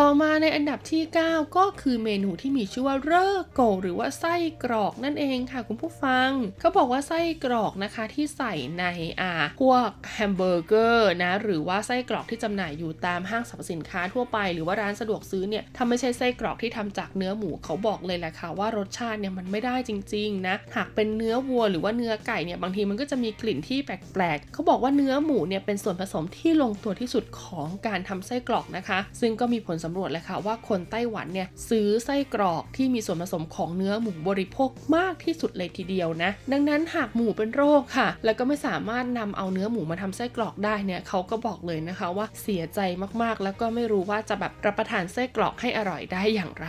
[0.00, 4.34] ต่อมาในอันดับที่ 9 ก็คือเมนูที่มีชื่อว่าเรอโกหรือว่าไส้
[4.64, 6.30] กรอกนั่นเองค่ะคุณผู้ฟัง
[6.60, 8.84] เขาบอกว่าไส้กรอกนะคะที่ใส่ใน
[9.20, 42.80] อ่าพวกแฮมเบอร์เกอร์นะหรือว่าไส้กรอกที่จำหน่ายอยู่ตามห้างสรรพสินค้าทั่วไป หรือว่าร้านสะดวกซื้อเนี่ยถ้าไม่ใช่ไส้กรอกที่ทำจากเนื้อหมูเขาบอกเลยแหละค่ะว่ารสชาติเนี่ยมันไม่ได้จริงๆนะหากเป็นเนื้อวัวหรือว่าเนื้อไก่เนี่ยบางทีมันก็จะมีกลิ่นที่แปลกๆเขาบอกว่าเนื้อหมูเนี่ยเป็นส่วนผสมที่ลงตัวที่สุดของการทำไส้กรอกนะคะ ซึ่งก็มีผลสำรวจเลยค่ะว่าคนไต้หวันเนี่ยซื้อไส้กรอกที่มีส่วนผสมของเนื้อหมูบริโภคมากที่สุดเลยทีเดียวนะดังนั้นหากหมูเป็นโรคค่ะ แล้วก็ไม่สามารถนำเอาเนื้อหมูมาทำไส้กรอกได้เนี่ยเขาก็บอกเลยนะคะว่าเสียใจ
[43.22, 46.68] มากๆ แล้วก็ไม่รู้ว่าจะแบบรับประทานไส้กรอกให้อร่อยได้อย่างไร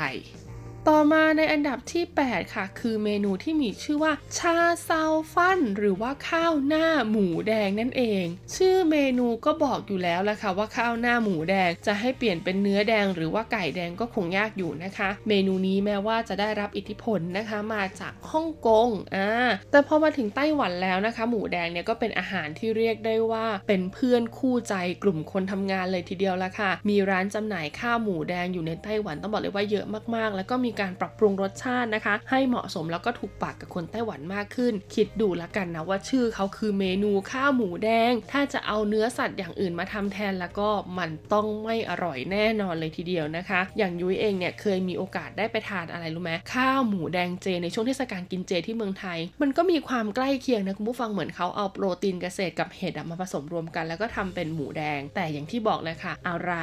[0.92, 4.58] ต่อมาในอันดับที่ 8 ค่ะ คือเมนูที่มีชื่อว่า ชา
[4.88, 8.26] ซาวฟัน หรือว่าข้าวหน้าหมูแดงนั่นเอง
[8.56, 19.30] ชื่อเมนูก็บอกอยู่แล้วละค่ะว่าข้าวหน้าหมูแดงจะให้เปลี่ยนเป็นเนื้อแดง หรือว่าไก่แดงก็คงยากอยู่นะคะ เมนูนี้แม้ว่าจะได้รับอิทธิพลนะคะมาจากฮ่องกงอ่า
[19.72, 29.86] แต่พอมาถึงไต้หวันแล้วนะคะ หมูแดงเนี่ยก็เป็นอาหารที่เรียกได้ว่าเป็นเพื่อนคู่ใจกลุ่มคนทำงานเลยทีเดียวละค่ะ มีร้านจำหน่ายข้าวหมูแดงอยู่ในไต้หวันต้องบอกเลยว่าเยอะ
[30.16, 56.54] มากๆ แล้วก็มีการปรับปรุงรสชาตินะคะ ให้เหมาะสมแล้วก็ถูกปากกับคนไต้หวันมากขึ้น คิดดูละกันนะว่าชื่อเขาคือเมนูข้าวหมูแดง ถ้าจะเอาเนื้อสัตว์อย่างอื่นมาทำแทนแล้วก็มันต้องไม่อร่อยแน่นอนเลยทีเดียวนะคะ อย่างยุ้ยเองเนี่ยเคยมีโอกาสได้ไปทานอะไรรู้ไหมข้าวหมูแดงเจ ในช่วงเทศกาลกินเจที่เมืองไทย มันก็มีความใกล้เคียงนะคุณผู้ฟังเหมือนเขาเอาโปรตีนเกษตรกับเห็ดมาผสมรวมกัน แล้วก็ทำเป็นหมูแดง แต่อย่างที่บอกเลยค่ะ อะไร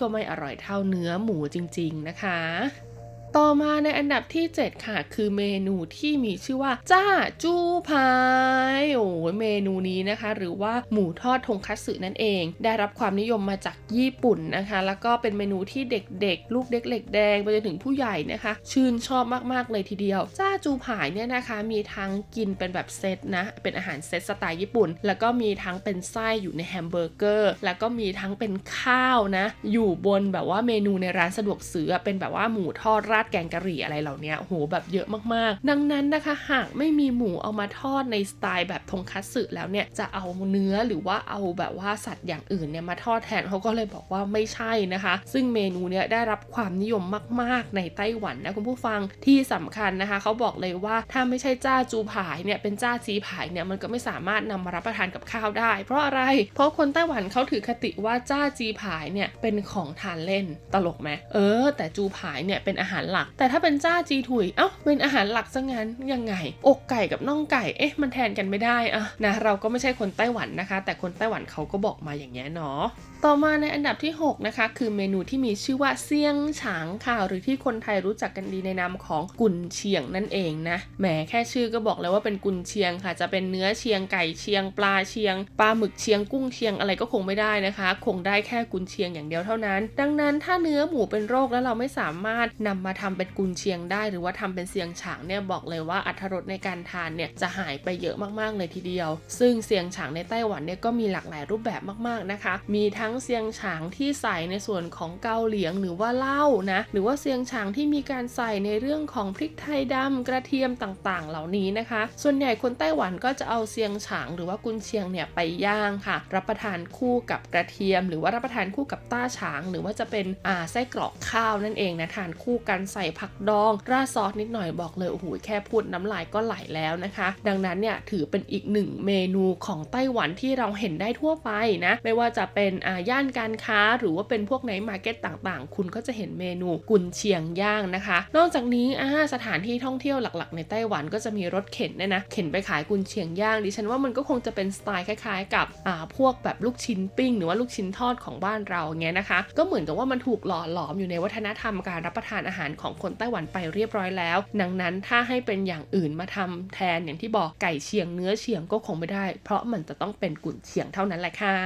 [0.00, 2.93] ก็ไม่อร่อยเท่าเนื้อหมูจริง ๆ นะคะ
[3.38, 9.08] ต่อมาในอันดับที่ 7 ค่ะ คือเมนูที่มีชื่อว่า 炸豬排 โอ้
[9.40, 47.02] เมนูนี้นะคะ หรือว่าหมูทอดทงคัตสึนั่นเอง ได้รับความนิยมมาจากญี่ปุ่นนะคะ แล้วก็เป็นเมนูที่เด็กๆ ลูกเด็กเล็กแดงไปจนถึงผู้ใหญ่นะคะ ชื่นชอบมากๆเลยทีเดียว 炸豬排 เนี่ยนะคะมีทั้งกินเป็นแบบเซตนะ เป็นอาหารเซตสไตล์ญี่ปุ่น แล้วก็มีทั้งเป็นไส้อยู่ในแฮมเบอร์เกอร์แล้วก็มีทั้งเป็นข้าวนะ อยู่บนแบบว่าเมนูในร้านสะดวกซื้อเป็นแบบว่าหมูทอดราดแกงกะหรี่อะไรเหล่านี้โหแบบเยอะมากๆ ดังนั้นนะคะหากไม่มีหมูเอามาทอดในสไตล์แบบทงคัตสึแล้วเนี่ยจะเอาเนื้อหรือว่าเอาแบบว่าสัตว์อย่างอื่นเนี่ยมาทอดแทนเขาก็เลยบอกว่าไม่ใช่นะคะ ซึ่งเมนูเนี่ยได้รับความนิยม
[47.42, 56.22] มากๆในไต้หวันนะคุณผู้ฟังที่สำคัญนะคะเขาบอกเลยว่าถ้าไม่ใช่จ้าจูผายเนี่ยเป็นจ้าจีผายเนี่ยมันก็ไม่สามารถนำมารับประทานกับข้าวได้ เพราะอะไร
[56.54, 66.34] เพราะคนไต้หวันเขาถือคติว่าจ้าจีผายเนี่ยเป็นของทานเล่นตลกไหมเออ แต่จูผายเนี่ยเป็นอาหารหลัก แต่ถ้าเป็นจ้าจีถุย เอ้า เป็นอาหารหลักซะงั้นยังไง
[66.68, 72.80] อกไก่กับน่องไก่ เอ๊ะ มันแทนกันไม่ได้อะนะ เราก็ไม่ใช่คนไต้หวันนะคะ แต่คนไต้หวันเขาก็บอกมาอย่างเงี้เนาะ
[73.24, 111.28] ต่อมาในอันดับที่ 6 นะคะ คือเมนูที่มีชื่อว่าเซียงฉางค่ะ หรือที่คนไทยรู้จักกันดีในนามของกุนเชียงนั่นเองนะ แหมแค่ชื่อก็บอกแล้วว่าเป็นกุนเชียงค่ะ จะเป็นเนื้อเชียงไก่เชียง ปลาเชียง ปลาหมึกเชียงกุ้งเชียงอะไรก็คงไม่ได้นะคะ คงได้แค่กุนเชียงอย่างเดียวเท่านั้น ดังนั้นถ้าเนื้อหมูเป็นโรคแล้วเราไม่สามารถนำมาทำเป็นกุนเชียงได้ หรือว่าทำเป็นเซียงฉางเนี่ยบอกเลยว่าอัตรสในการทานเนี่ยจะหายไปเยอะมากๆเลยทีเดียว ซึ่งเซียงฉางในไต้หวันเนี่ยก็มีหลากหลายรูปแบบมากๆนะคะ มีทั้งเซียงฉางที่ใส่ในส่วนของเกาเหลียงหรือว่าเหล้านะ หรือว่าเซียงฉางที่มีการใส่ในเรื่องของพริกไทยดำกระเทียมต่างๆ
[111.28, 131.50] เหล่านี้นะคะ ส่วนใหญ่คนไต้หวันก็จะเอาเซียงฉางหรือว่ากุนเชียงเนี่ยไปย่างค่ะ รับประทานคู่กับกระเทียม หรือว่ารับประทานคู่กับต้าฉาง หรือว่าจะเป็นอ่าไส้กรอกข้าวนั่นเองนะทานคู่กันใส่ผักดอง ราดซอสนิดหน่อยบอกเลยโอ้โหแค่พูดน้ำลายก็ไหลแล้วนะคะ ดังนั้นเนี่ยถือเป็นอีกหนึ่งเมนูของไต้หวันที่เราเห็นได้ทั่วไป
[131.86, 161.56] นะ ไม่ว่าจะเป็นอาย่านการค้า หรือว่าเป็นพวก night market ต่างๆ คุณก็จะเห็นเมนูกุนเชียงย่างนะคะ นอกจากนี้อาสถานที่ท่องเที่ยวหลักๆ ในไต้หวันก็จะมีรถเข็นเนี่ยนะเข็นไปขายกุนเชียงย่างดิฉันว่ามันก็คงจะเป็นสไตล์คล้ายๆ กับอาพวกแบบลูกชิ้นปิ้ง หรือว่าลูกชิ้นทอดของบ้านเราเงี้ยนะคะ ก็เหมือนกับว่ามันถูกหล่อหลอมอยู่ในวัฒนธรรมการรับประทานอาหารของคนไต้หวันไปเรียบร้อยแล้ว ดังนั้นถ้าให้เป็นอย่างอื่นมาทำแทนอย่างที่บอกไก่เชียงเนื้อเชียงก็คงไม่ได้ เพราะมันจะต้องเป็นกุนเชียงเท่านั้นแหละค่ะ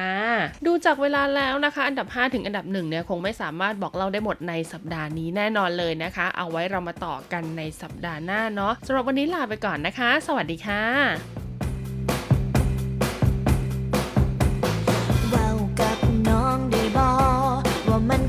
[0.67, 10.83] ดูจากเวลาแล้วนะคะ อันดับ 5 ถึงอันดับ1เนี่ยคงไม่สามารถบอกเล่าได้หมดในสัปดาห์นี้แน่นอนเลยนะคะ เอาไว้เรามาต่อกันในสัปดาห์หน้าเนาะสำหรับวันนี้ลาไปก่อนนะคะ สวัสดีค่ะ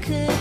[0.08, 0.39] คือ